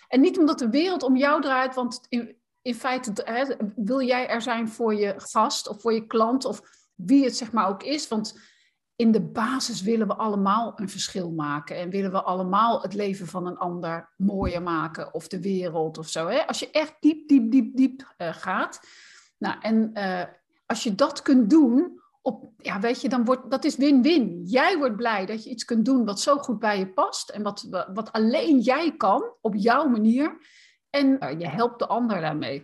[0.09, 4.29] en niet omdat de wereld om jou draait, want in, in feite hè, wil jij
[4.29, 6.61] er zijn voor je gast of voor je klant of
[6.95, 8.09] wie het zeg maar ook is.
[8.09, 8.41] Want
[8.97, 13.27] in de basis willen we allemaal een verschil maken en willen we allemaal het leven
[13.27, 16.27] van een ander mooier maken of de wereld of zo.
[16.27, 16.47] Hè?
[16.47, 18.81] Als je echt diep, diep, diep, diep uh, gaat.
[19.39, 20.23] Nou, en uh,
[20.67, 24.43] als je dat kunt doen, op, ja, weet je, dan wordt dat is win-win.
[24.45, 27.43] Jij wordt blij dat je iets kunt doen wat zo goed bij je past en
[27.43, 30.39] wat, wat alleen jij kan op jouw manier.
[30.91, 32.63] En uh, je helpt de ander daarmee.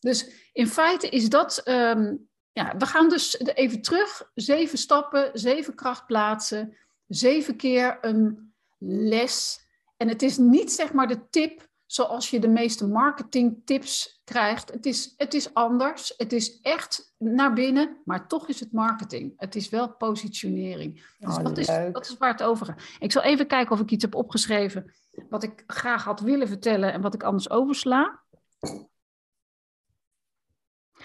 [0.00, 1.62] Dus in feite is dat.
[1.68, 4.30] Um, ja, we gaan dus even terug.
[4.34, 9.66] Zeven stappen, zeven krachtplaatsen, zeven keer een les.
[9.96, 14.70] En het is niet zeg maar de tip zoals je de meeste marketingtips krijgt.
[14.70, 16.14] Het is, het is anders.
[16.16, 19.32] Het is echt naar binnen, maar toch is het marketing.
[19.36, 21.14] Het is wel positionering.
[21.18, 22.82] Dus Oh, dat, is, dat is waar het over gaat.
[22.98, 24.94] Ik zal even kijken of ik iets heb opgeschreven
[25.28, 28.22] wat ik graag had willen vertellen en wat ik anders oversla.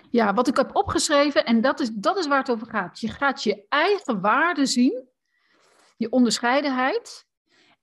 [0.10, 3.00] Ja, wat ik heb opgeschreven, en dat is, dat is waar het over gaat.
[3.00, 5.08] Je gaat je eigen waarde zien,
[5.98, 7.26] je onderscheidenheid.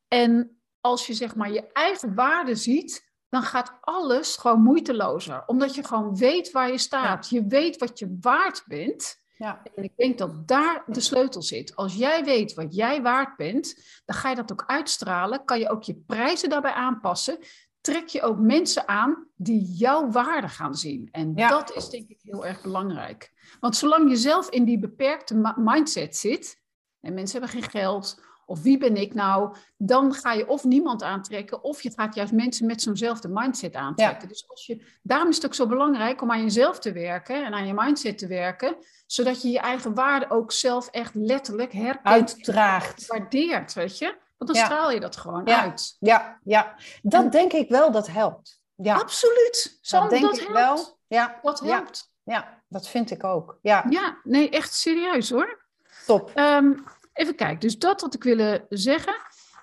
[0.08, 5.42] En als je zeg maar je eigen waarde ziet, dan gaat alles gewoon moeitelozer.
[5.46, 7.28] Omdat je gewoon weet waar je staat.
[7.28, 9.16] Je weet wat je waard bent.
[9.36, 9.62] Ja.
[9.74, 11.76] En ik denk dat daar de sleutel zit.
[11.76, 15.44] Als jij weet wat jij waard bent, dan ga je dat ook uitstralen.
[15.44, 17.38] Kan je ook je prijzen daarbij aanpassen.
[17.80, 21.08] Trek je ook mensen aan die jouw waarde gaan zien.
[21.12, 21.48] En Ja.
[21.48, 23.32] dat is denk ik heel erg belangrijk.
[23.60, 26.60] Want zolang je zelf in die beperkte mindset zit,
[27.00, 31.02] en mensen hebben geen geld, of wie ben ik nou, dan ga je of niemand
[31.02, 34.28] aantrekken, of je gaat juist mensen met zo'nzelfde mindset aantrekken.
[34.28, 37.52] Dus als je, daarom is het ook zo belangrijk om aan jezelf te werken en
[37.54, 38.76] aan je mindset te werken,
[39.06, 43.06] zodat je je eigen waarde ook zelf echt letterlijk herkent Uitdraagt.
[43.06, 44.06] waardeert, weet je?
[44.36, 44.64] Want dan Ja.
[44.64, 45.60] straal je dat gewoon Ja.
[45.62, 45.96] uit.
[45.98, 46.74] Ja, ja.
[47.02, 48.60] Dat En- denk ik wel, dat helpt.
[48.74, 49.78] Ja, Absoluut.
[49.80, 50.52] Sam, dat denk ik helpt.
[50.52, 50.98] wel.
[51.06, 52.12] Ja, Dat helpt.
[52.22, 53.58] ja, dat vind ik ook.
[53.62, 55.64] Ja, Ja, nee, echt serieus hoor.
[56.06, 56.30] top.
[56.34, 56.72] Ehm,
[57.12, 59.14] even kijken, dus dat had ik willen zeggen.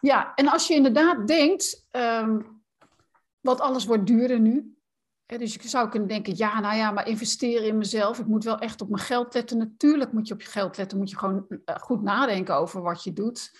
[0.01, 2.37] Ja, en als je inderdaad denkt, ehm
[3.41, 4.77] want alles wordt duurder nu.
[5.25, 8.19] Hè, dus je zou kunnen denken, ja, nou ja, maar investeren in mezelf.
[8.19, 9.57] Ik moet wel echt op mijn geld letten.
[9.57, 10.97] Natuurlijk moet je op je geld letten.
[10.97, 13.51] Moet je gewoon eh, goed nadenken over wat je doet.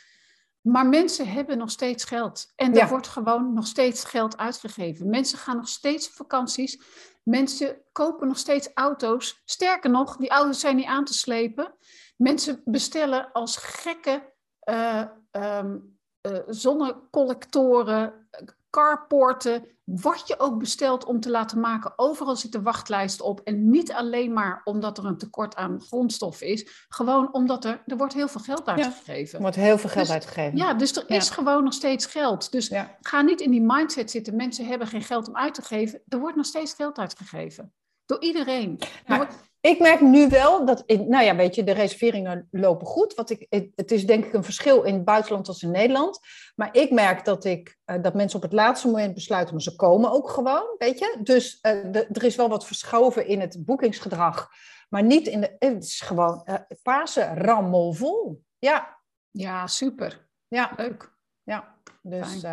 [0.62, 2.54] Maar mensen hebben nog steeds geld.
[2.56, 2.88] En er Ja.
[2.88, 5.10] wordt gewoon nog steeds geld uitgegeven.
[5.10, 6.82] Mensen gaan nog steeds op vakanties.
[7.23, 9.41] Mensen kopen nog steeds auto's.
[9.45, 11.75] Sterker nog, die auto's zijn niet aan te slepen.
[12.22, 15.78] Mensen bestellen als gekke eh, ehm,
[16.22, 18.28] eh, zonnecollectoren,
[18.70, 21.94] carporten, wat je ook bestelt om te laten maken.
[21.96, 23.40] Overal zit een wachtlijst op.
[23.44, 26.86] En niet alleen maar omdat er een tekort aan grondstof is.
[26.90, 29.36] Gewoon omdat er, er wordt heel veel geld uitgegeven.
[29.36, 30.58] Er wordt heel veel geld Dus- uitgegeven.
[30.58, 31.16] Ja, dus er Ja.
[31.16, 32.52] is gewoon nog steeds geld.
[32.52, 32.98] Dus Ja.
[33.02, 34.36] ga niet in die mindset zitten.
[34.36, 36.02] Mensen hebben geen geld om uit te geven.
[36.08, 37.74] Er wordt nog steeds geld uitgegeven.
[38.06, 38.80] Door iedereen.
[38.80, 39.30] Er Maar-
[39.62, 43.13] Ik merk nu wel dat, in, nou ja, weet je, de reserveringen lopen goed.
[43.13, 43.45] Wat ik,
[43.76, 46.19] het, is denk ik een verschil in het buitenland als in Nederland.
[46.56, 49.76] Maar ik merk dat, ik, eh, dat mensen op het laatste moment besluiten, maar ze
[49.76, 51.17] komen ook gewoon, weet je.
[51.24, 54.50] Dus eh, de- er is wel wat verschoven in het boekingsgedrag.
[54.89, 58.43] Maar niet in de, het is gewoon eh Pasen rammelvol.
[58.60, 58.98] Ja,
[59.32, 60.28] ja, super.
[60.48, 61.13] ja, Leuk.
[61.43, 61.76] ja.
[62.02, 62.43] Dus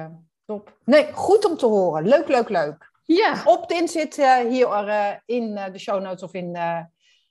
[0.44, 0.78] top.
[0.84, 2.06] Nee, goed om te horen.
[2.08, 2.90] Leuk, leuk, leuk.
[3.04, 4.16] Ja, Opt-in zit
[4.48, 6.56] hier in de show notes of in,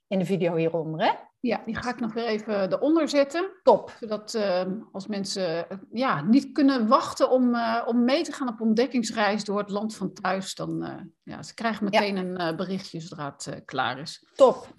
[0.08, 1.12] in de video hieronder, hè?
[1.46, 3.50] ja, die ga ik nog weer even eronder zetten.
[3.62, 3.96] Top.
[4.00, 8.48] Zodat eh, als mensen eh, ja, niet kunnen wachten om, eh, om mee te gaan
[8.48, 13.00] op ontdekkingsreis door het land van thuis, dan uh, ja, ze krijgen meteen een berichtje
[13.00, 14.28] zodra het klaar is.
[14.34, 14.74] Top.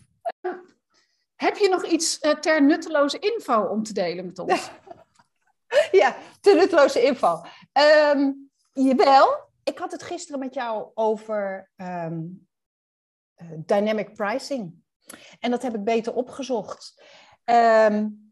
[1.35, 4.71] Heb je nog iets ter nutteloze info om te delen met ons?
[6.01, 7.41] ja, ter nutteloze info.
[8.13, 12.47] Um, jawel, ik had het gisteren met jou over um,
[13.65, 14.85] dynamic pricing.
[15.39, 17.03] En dat heb ik beter opgezocht.
[17.45, 18.25] Um,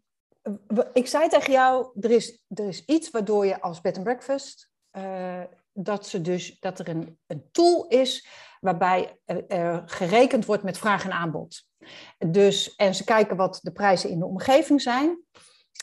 [0.94, 4.70] ik zei tegen jou, er is, er is iets waardoor je als bed and breakfast,
[4.92, 8.28] uh, dat, ze dus, dat er een, een tool is
[8.60, 11.64] waarbij uh, gerekend wordt met vraag en aanbod.
[12.18, 15.24] Dus, en ze kijken wat de prijzen in de omgeving zijn.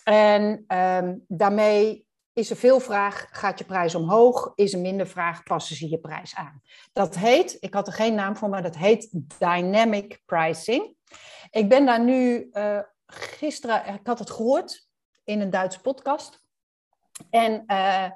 [0.05, 4.53] En um, daarmee is er veel vraag, gaat je prijs omhoog?
[4.55, 6.63] Is er minder vraag, passen ze je prijs aan?
[6.93, 10.97] Dat heet, ik had er geen naam voor, maar dat heet dynamic pricing.
[11.51, 14.89] Ik ben daar nu, uh, gisteren, ik had het gehoord
[15.25, 16.45] in een Duitse podcast.
[17.31, 18.11] En uh,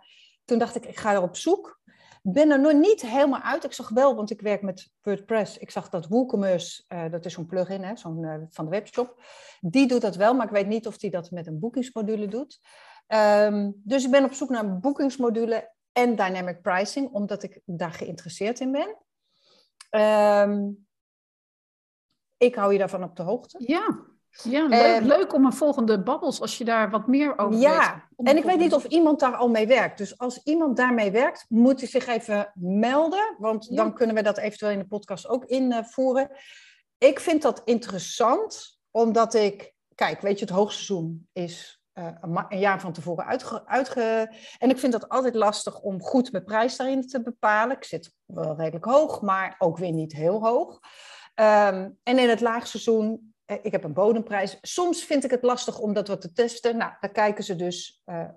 [0.44, 1.81] toen dacht ik, ik ga er op zoek.
[2.22, 3.64] Ben er nog niet helemaal uit.
[3.64, 5.59] Ik zag wel, want ik werk met WordPress.
[5.59, 9.22] Ik zag dat WooCommerce, dat is zo'n plugin hè, zo'n, van de webshop.
[9.61, 12.61] Die doet dat wel, maar ik weet niet of die dat met een boekingsmodule doet.
[13.09, 17.92] Um, dus ik ben op zoek naar een boekingsmodule en dynamic pricing, omdat ik daar
[17.92, 18.97] geïnteresseerd in ben.
[20.51, 20.87] Um,
[22.37, 23.64] ik hou je daarvan op de hoogte.
[23.66, 24.05] Ja,
[24.42, 28.09] ja leuk, Um, leuk om een volgende babbels als je daar wat meer over ja,
[28.16, 28.29] weet.
[28.29, 29.99] en ik weet niet of iemand daar al mee werkt.
[29.99, 33.37] Dus als iemand daarmee werkt, moet hij zich even melden.
[33.38, 33.77] Want Ja.
[33.77, 36.31] dan kunnen we dat eventueel in de podcast ook invoeren.
[36.99, 39.75] Ik vind dat interessant, omdat ik...
[39.95, 41.81] Kijk, weet je, het hoogseizoen is
[42.48, 43.26] een jaar van tevoren
[43.66, 44.32] uitge.
[44.59, 47.76] En ik vind dat altijd lastig om goed mijn prijs daarin te bepalen.
[47.76, 50.80] Ik zit wel redelijk hoog, maar ook weer niet heel hoog.
[51.35, 54.59] Um, en in het laagseizoen ik heb een bodemprijs.
[54.61, 56.76] Soms vind ik het lastig om dat wat te testen.
[56.76, 58.02] Nou, daar kijken ze dus.
[58.06, 58.28] Uh,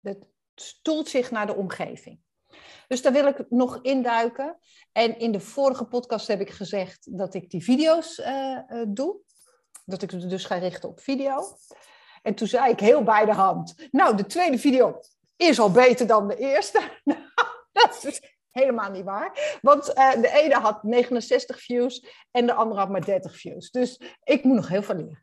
[0.00, 2.20] het stoelt zich naar de omgeving.
[2.88, 4.58] Dus daar wil ik nog induiken.
[4.92, 8.22] En in de vorige podcast heb ik gezegd dat ik die video's
[8.88, 9.20] doe.
[9.84, 11.56] Dat ik dus ga richten op video.
[12.24, 13.88] En toen zei ik heel bij de hand.
[13.90, 15.00] Nou, de tweede video
[15.36, 16.80] is al beter dan de eerste.
[17.72, 19.58] dat is helemaal niet waar.
[19.62, 23.70] Want uh, de ene had 69 views en de andere had maar 30 views.
[23.70, 25.22] Dus ik moet nog heel veel leren.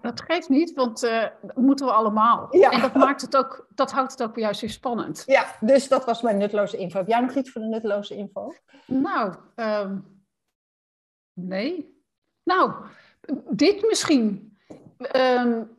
[0.00, 2.56] Dat geeft niet, want uh, dat moeten we allemaal.
[2.56, 2.70] Ja.
[2.70, 5.22] En dat, maakt het ook, dat houdt het ook juist weer spannend.
[5.26, 6.98] Ja, dus dat was mijn nutteloze info.
[6.98, 8.52] Heb jij nog iets voor de nutteloze info?
[8.86, 10.24] Nou, um,
[11.32, 12.02] nee.
[12.42, 12.72] Nou,
[13.50, 14.47] dit misschien.
[15.16, 15.76] Um,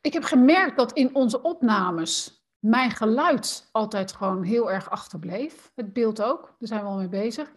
[0.00, 5.72] ik heb gemerkt dat in onze opnames mijn geluid altijd gewoon heel erg achterbleef.
[5.74, 7.52] Het beeld ook, daar zijn we al mee bezig.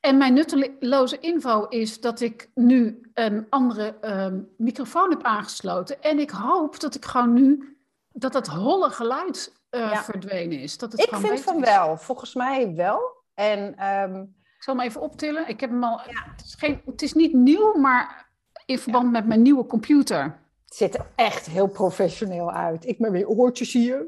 [0.00, 6.02] En mijn nutteloze info is dat ik nu een andere uh, microfoon heb aangesloten.
[6.02, 7.76] En ik hoop dat ik gewoon nu,
[8.12, 10.78] dat dat holle geluid uh, verdwenen is.
[10.78, 13.24] Dat het ik vind van wel, volgens mij wel.
[13.34, 14.34] En, um...
[14.56, 15.48] Ik zal hem even optillen.
[15.48, 16.24] Ik heb hem al, ja.
[16.36, 18.28] het, is geen, het is niet nieuw, maar
[18.66, 20.38] in verband met mijn nieuwe computer.
[20.66, 22.86] Het ziet er echt heel professioneel uit.
[22.86, 24.06] Ik ben weer oortjes hier.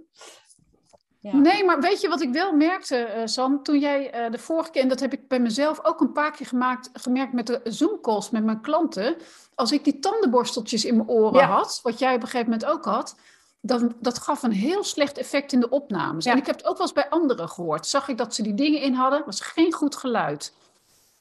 [1.21, 3.63] Nee, maar weet je wat ik wel merkte, uh, Sam?
[3.63, 6.31] Toen jij uh, de vorige keer, en dat heb ik bij mezelf ook een paar
[6.33, 9.17] keer gemaakt, gemerkt met de Zoom-calls met mijn klanten.
[9.55, 12.85] Als ik die tandenborsteltjes in mijn oren had, wat jij op een gegeven moment ook
[12.85, 13.17] had,
[13.61, 16.27] dan, dat gaf een heel slecht effect in de opnames.
[16.27, 17.87] En ik heb het ook wel eens bij anderen gehoord.
[17.87, 20.55] Zag ik dat ze die dingen in hadden, was geen goed geluid.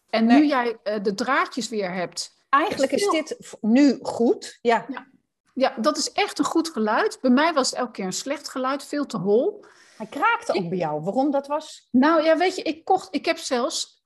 [0.10, 2.36] En nu jij uh, de draadjes weer hebt.
[2.50, 4.86] Eigenlijk is, dit nu goed, ja.
[5.58, 5.76] Ja.
[5.78, 7.18] Dat is echt een goed geluid.
[7.22, 9.66] Bij mij was het elke keer een slecht geluid, veel te hol.
[9.98, 11.02] Hij kraakte ook bij jou.
[11.02, 11.88] Waarom dat was?
[11.92, 14.04] Nou ja, weet je, ik kocht, ik heb zelfs,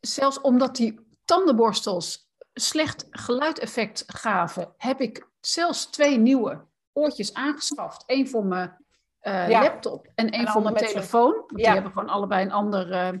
[0.00, 8.04] zelfs omdat die tandenborstels slecht geluideffect gaven, heb ik zelfs twee nieuwe oortjes aangeschaft.
[8.06, 8.76] Eén voor mijn
[9.22, 11.32] uh, laptop en één voor mijn telefoon.
[11.32, 13.18] Want die hebben gewoon allebei een ander uh,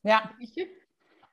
[0.00, 0.34] ja.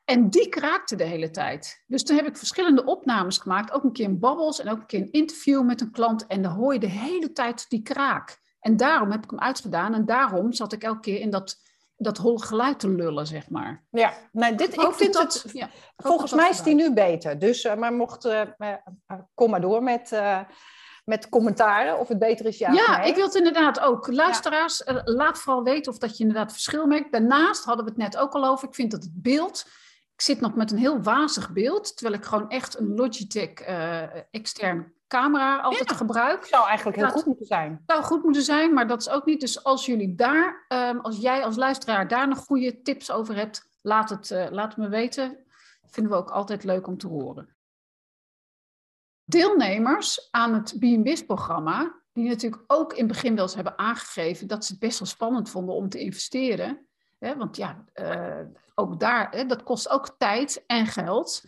[0.05, 1.83] En die kraakte de hele tijd.
[1.87, 3.71] Dus toen heb ik verschillende opnames gemaakt.
[3.71, 6.27] Ook een keer in babbels en ook een keer een interview met een klant.
[6.27, 8.39] En dan hoor je de hele tijd die kraak.
[8.59, 9.93] En daarom heb ik hem uitgedaan.
[9.93, 11.55] En daarom zat ik elke keer in dat,
[11.95, 13.83] dat holle geluid te lullen, zeg maar.
[13.89, 15.53] Ja, nou, dit, ik, vind dat, het...
[15.53, 17.39] Ja, volgens mij is die nu beter.
[17.39, 18.25] Dus, uh, maar mocht...
[18.25, 18.41] Uh,
[19.33, 20.21] kom maar door met...
[21.05, 22.71] met commentaren of het beter is ja.
[22.71, 24.07] Ja, ik wil het inderdaad ook.
[24.07, 25.01] Luisteraars, ja.
[25.03, 27.11] laat vooral weten of dat je inderdaad verschil merkt.
[27.11, 28.67] Daarnaast hadden we het net ook al over.
[28.67, 29.65] Ik vind dat het beeld
[30.21, 34.15] ik zit nog met een heel wazig beeld, terwijl ik gewoon echt een Logitech uh,
[34.31, 36.45] extern camera altijd ja, gebruik.
[36.45, 37.83] Zou eigenlijk heel goed moeten zijn.
[37.85, 39.39] Zou goed moeten zijn, maar dat is ook niet.
[39.39, 43.77] Dus als jullie daar, um, als jij als luisteraar daar nog goede tips over hebt,
[43.81, 45.37] laat het, uh, laat het me weten.
[45.85, 47.55] Vinden we ook altijd leuk om te horen.
[49.23, 54.65] Deelnemers aan het BNBIS-programma, die natuurlijk ook in het begin wel eens hebben aangegeven dat
[54.65, 56.85] ze het best wel spannend vonden om te investeren.
[57.21, 61.43] Hè, want ja, uh, ook daar, hè, dat kost ook tijd en geld.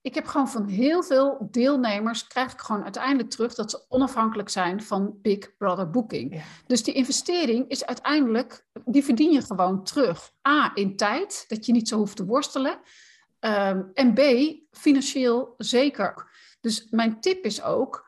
[0.00, 4.48] Ik heb gewoon van heel veel deelnemers, krijg ik gewoon uiteindelijk terug dat ze onafhankelijk
[4.48, 6.42] zijn van Big Brother Booking.
[6.66, 10.32] Dus die investering is uiteindelijk, die verdien je gewoon terug.
[10.48, 12.80] A, in tijd, dat je niet zo hoeft te worstelen.
[13.40, 14.20] Um, en B,
[14.70, 16.30] financieel zeker.
[16.60, 18.06] Dus mijn tip is ook,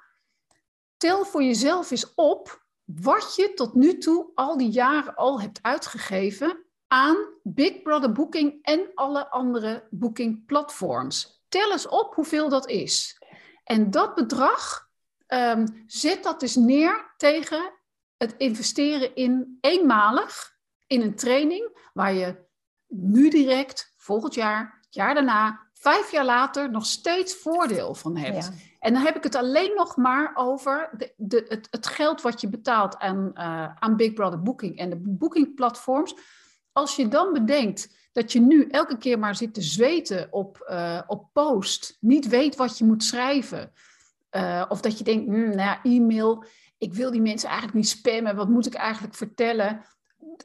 [0.97, 5.59] tel voor jezelf eens op wat je tot nu toe al die jaren al hebt
[5.63, 6.64] uitgegeven
[6.95, 11.45] aan Big Brother Booking en alle andere booking platforms.
[11.49, 13.23] Tel eens op hoeveel dat is.
[13.65, 14.89] En dat bedrag,
[15.27, 17.73] um, zet dat dus neer tegen
[18.17, 22.37] het investeren in eenmalig in een training waar je
[22.87, 28.51] nu direct, volgend jaar, het jaar daarna, vijf jaar later nog steeds voordeel van hebt.
[28.79, 32.41] En dan heb ik het alleen nog maar over de, de, het, het, geld wat
[32.41, 36.15] je betaalt aan, uh, aan Big Brother Booking en de bookingplatforms
[36.75, 41.01] als je dan bedenkt dat je nu elke keer maar zit te zweten op, uh,
[41.07, 43.73] op post, niet weet wat je moet schrijven,
[44.31, 46.45] uh, of dat je denkt, hmm, nou ja, e-mail,
[46.79, 49.85] ik wil die mensen eigenlijk niet spammen, wat moet ik eigenlijk vertellen?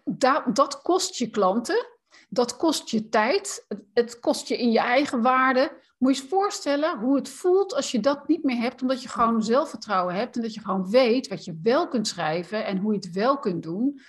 [0.04, 1.88] Da dat kost je klanten,
[2.30, 5.72] dat kost je tijd, het kost je in je eigen waarde.
[5.98, 9.10] Moet je je voorstellen hoe het voelt als je dat niet meer hebt, omdat je
[9.10, 12.92] gewoon zelfvertrouwen hebt en dat je gewoon weet wat je wel kunt schrijven en hoe
[12.94, 14.00] je het wel kunt doen.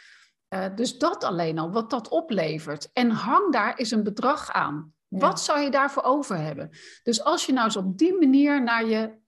[0.55, 2.91] Uh, dus dat alleen al, wat dat oplevert.
[2.93, 4.93] En hang daar eens een bedrag aan.
[5.09, 5.19] Ja.
[5.19, 6.71] Wat zou je daarvoor over hebben?
[7.03, 9.19] Dus als je nou eens op die manier naar je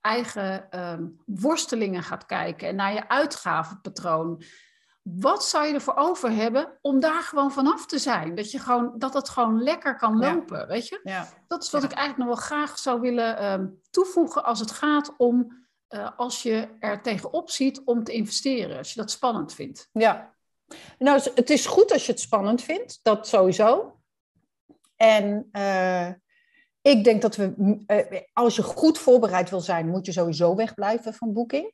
[0.00, 4.42] eigen um, worstelingen gaat kijken en naar je uitgavenpatroon.
[5.02, 8.34] Wat zou je ervoor over hebben om daar gewoon vanaf te zijn?
[8.34, 10.66] Dat, je gewoon, dat het gewoon lekker kan lopen, ja.
[10.66, 11.00] weet je?
[11.02, 11.28] Ja.
[11.46, 15.14] Dat is wat ik eigenlijk nog wel graag zou willen um, toevoegen als het gaat
[15.16, 15.60] om...
[15.88, 19.88] Uh, als je er tegenop ziet om te investeren, als je dat spannend vindt.
[19.92, 20.34] Ja,
[20.98, 23.96] Nou, het is goed als je het spannend vindt, dat sowieso.
[24.96, 26.08] En uh,
[26.80, 27.54] ik denk dat we,
[27.86, 31.72] uh, als je goed voorbereid wil zijn, moet je sowieso wegblijven van boeking.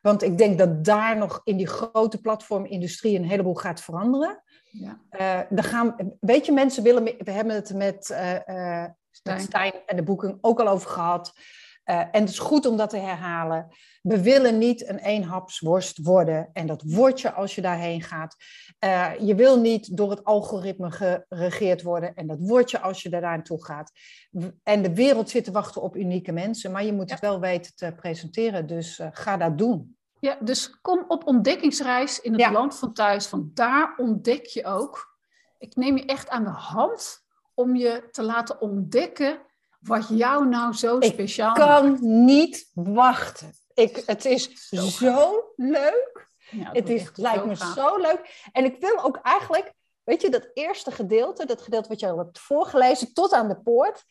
[0.00, 4.42] Want ik denk dat daar nog in die grote platformindustrie een heleboel gaat veranderen.
[4.70, 5.00] Ja.
[5.52, 8.14] Uh, gaan, weet je, mensen willen, we hebben het met,
[9.10, 9.40] Stijn.
[9.40, 11.32] Stijn en de boeking ook al over gehad.
[11.84, 13.68] Uh, en het is goed om dat te herhalen.
[14.02, 16.50] We willen niet een eenhapsworst worden.
[16.52, 18.36] En dat word je als je daarheen gaat.
[18.84, 22.14] Uh, je wil niet door het algoritme geregeerd worden.
[22.14, 23.92] En dat word je als je daar naartoe gaat.
[24.62, 26.72] En de wereld zit te wachten op unieke mensen.
[26.72, 28.66] Maar je moet het wel weten te presenteren.
[28.66, 29.96] Dus uh, ga dat doen.
[30.20, 32.52] Ja, dus kom op ontdekkingsreis in het ja.
[32.52, 33.26] land van thuis.
[33.26, 35.16] Van daar ontdek je ook.
[35.58, 37.24] Ik neem je echt aan de hand
[37.54, 39.40] om je te laten ontdekken
[39.82, 43.52] wat jou nou zo speciaal Ik kan niet wachten.
[43.74, 46.30] Ik, het is zo, leuk.
[46.50, 48.48] Ja, het is, lijkt me zo leuk.
[48.52, 49.72] En ik wil ook eigenlijk,
[50.04, 53.60] weet je, dat eerste gedeelte, dat gedeelte wat je al hebt voorgelezen, tot aan de
[53.60, 54.04] poort,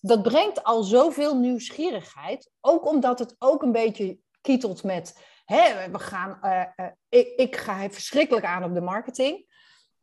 [0.00, 2.50] dat brengt al zoveel nieuwsgierigheid.
[2.60, 7.56] Ook omdat het ook een beetje kietelt met, hè, we gaan, uh, uh, ik, ik
[7.56, 9.55] ga verschrikkelijk aan op de marketing.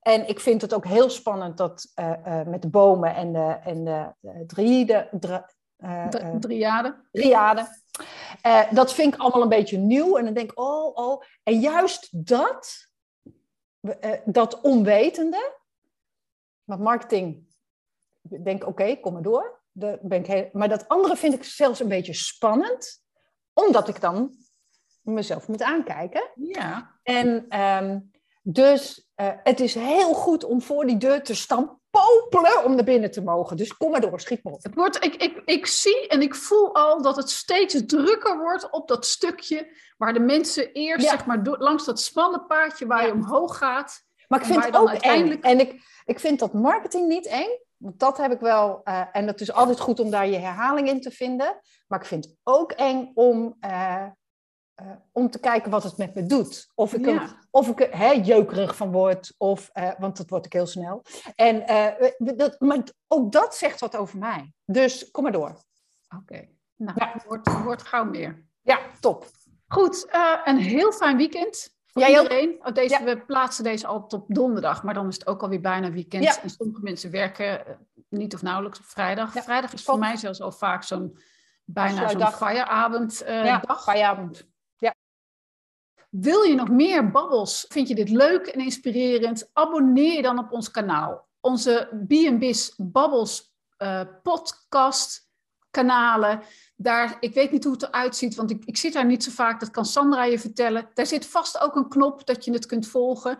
[0.03, 3.57] En ik vind het ook heel spannend dat uh, uh, met de bomen en de,
[3.63, 5.41] en de, de driede, dri,
[5.77, 6.07] uh,
[6.39, 7.07] driade.
[7.11, 7.67] driade.
[8.71, 10.17] dat vind ik allemaal een beetje nieuw.
[10.17, 11.23] En dan denk ik, oh, oh.
[11.43, 12.87] En juist dat,
[14.25, 15.57] dat onwetende,
[16.63, 17.47] want marketing,
[18.29, 19.61] ik denk oké, kom maar door.
[19.71, 23.03] De, ben ik heel, maar dat andere vind ik zelfs een beetje spannend,
[23.53, 24.35] omdat ik dan
[25.01, 26.29] mezelf moet aankijken.
[26.35, 26.99] Ja.
[27.03, 28.11] En um,
[28.43, 32.83] dus uh, het is heel goed om voor die deur te staan popelen om naar
[32.83, 33.57] binnen te mogen.
[33.57, 34.63] Dus kom maar door, schiet maar op.
[34.63, 38.69] Het wordt, ik, ik, ik zie en ik voel al dat het steeds drukker wordt
[38.69, 41.11] op dat stukje waar de mensen eerst ja.
[41.11, 43.07] zeg maar, langs dat smalle paadje waar ja.
[43.07, 44.01] je omhoog gaat.
[44.27, 45.43] Maar ik vind het ook uiteindelijk...
[45.43, 45.51] eng.
[45.51, 47.59] En ik, ik vind dat marketing niet eng.
[47.77, 50.89] Want dat heb ik wel, uh, en het is altijd goed om daar je herhaling
[50.89, 51.59] in te vinden.
[51.87, 54.05] Maar ik vind het ook eng om uh,
[54.81, 56.71] uh, om te kijken wat het met me doet.
[56.75, 57.21] Of ik, ja.
[57.21, 61.03] er, of ik hè, jeukerig van word, of, uh, want dat word ik heel snel.
[61.35, 64.53] En, uh, dat, maar ook dat zegt wat over mij.
[64.65, 65.49] Dus kom maar door.
[65.49, 66.49] Oké, okay.
[66.75, 67.21] nou, ja.
[67.27, 68.45] wordt, wordt gauw meer.
[68.61, 69.25] Ja, top.
[69.67, 70.07] Goed,
[70.43, 71.71] een heel fijn weekend.
[71.85, 72.59] Voor iedereen.
[72.63, 73.03] Oh, deze, ja.
[73.03, 76.39] We plaatsen deze altijd op donderdag, maar dan is het ook alweer bijna weekend.
[76.41, 79.31] En sommige mensen werken niet of nauwelijks op vrijdag.
[79.31, 81.17] Vrijdag is voor mij zelfs al vaak zo'n
[81.65, 83.23] bijna zo'n feieravond.
[83.25, 83.83] ja, dag.
[86.13, 87.65] Wil je nog meer babbels?
[87.69, 89.49] Vind je dit leuk en inspirerend?
[89.53, 91.27] Abonneer je dan op ons kanaal.
[91.39, 95.29] Onze B&Biz Babbels uh, podcast
[95.71, 96.41] kanalen.
[96.75, 99.31] Daar, ik weet niet hoe het eruit ziet, want ik, ik zit daar niet zo
[99.31, 99.59] vaak.
[99.59, 100.89] Dat kan Sandra je vertellen.
[100.93, 103.37] Daar zit vast ook een knop dat je het kunt volgen.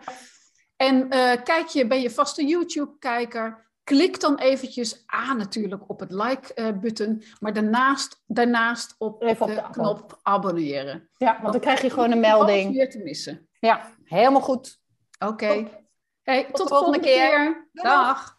[0.76, 3.63] En uh, kijk je, ben je vaste YouTube-kijker?
[3.84, 9.64] Klik dan eventjes aan natuurlijk op het like-button, maar daarnaast, daarnaast op, Even op de,
[9.70, 11.10] knop abonneren.
[11.16, 12.72] Ja, want dan krijg je gewoon een melding.
[12.72, 13.48] weer te missen.
[13.60, 14.80] Ja, helemaal goed.
[15.18, 15.32] Oké.
[15.32, 15.86] Okay.
[16.22, 17.28] Hey, tot, tot, de volgende, volgende keer.
[17.28, 17.68] keer.
[17.72, 18.33] Dag.